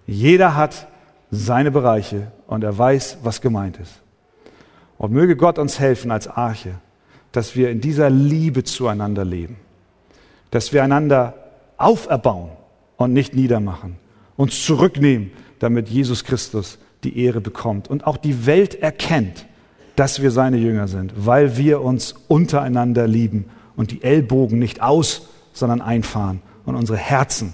Jeder 0.08 0.56
hat 0.56 0.88
seine 1.32 1.72
Bereiche 1.72 2.32
und 2.48 2.64
er 2.64 2.78
weiß, 2.78 3.20
was 3.24 3.42
gemeint 3.42 3.78
ist. 3.78 4.02
Und 4.98 5.12
möge 5.12 5.36
Gott 5.36 5.60
uns 5.60 5.80
helfen 5.80 6.12
als 6.12 6.28
Arche, 6.28 6.76
dass 7.32 7.56
wir 7.56 7.70
in 7.70 7.82
dieser 7.82 8.10
Liebe 8.10 8.64
zueinander 8.64 9.26
leben, 9.26 9.58
dass 10.52 10.72
wir 10.72 10.84
einander 10.84 11.34
auferbauen 11.78 12.52
und 12.96 13.12
nicht 13.12 13.36
niedermachen, 13.36 13.98
uns 14.38 14.66
zurücknehmen, 14.66 15.32
damit 15.60 15.90
Jesus 15.90 16.24
Christus 16.24 16.78
die 17.06 17.18
Ehre 17.18 17.42
bekommt 17.42 17.90
und 17.90 18.06
auch 18.06 18.18
die 18.18 18.46
Welt 18.46 18.82
erkennt, 18.82 19.46
dass 19.96 20.22
wir 20.22 20.32
seine 20.32 20.58
Jünger 20.58 20.88
sind, 20.88 21.14
weil 21.16 21.58
wir 21.58 21.82
uns 21.82 22.16
untereinander 22.28 23.08
lieben 23.08 23.46
und 23.76 23.92
die 23.92 24.04
Ellbogen 24.04 24.60
nicht 24.60 24.82
aus, 24.82 25.30
sondern 25.54 25.82
einfahren 25.82 26.42
und 26.66 26.76
unsere 26.76 26.98
Herzen 26.98 27.54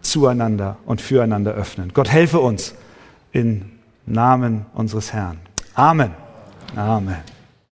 zueinander 0.00 0.78
und 0.86 1.00
füreinander 1.00 1.52
öffnen. 1.52 1.92
Gott 1.94 2.10
helfe 2.10 2.40
uns 2.40 2.74
im 3.32 3.70
Namen 4.06 4.66
unseres 4.74 5.12
Herrn. 5.12 5.38
Amen. 5.74 6.12
Amen. 6.74 7.35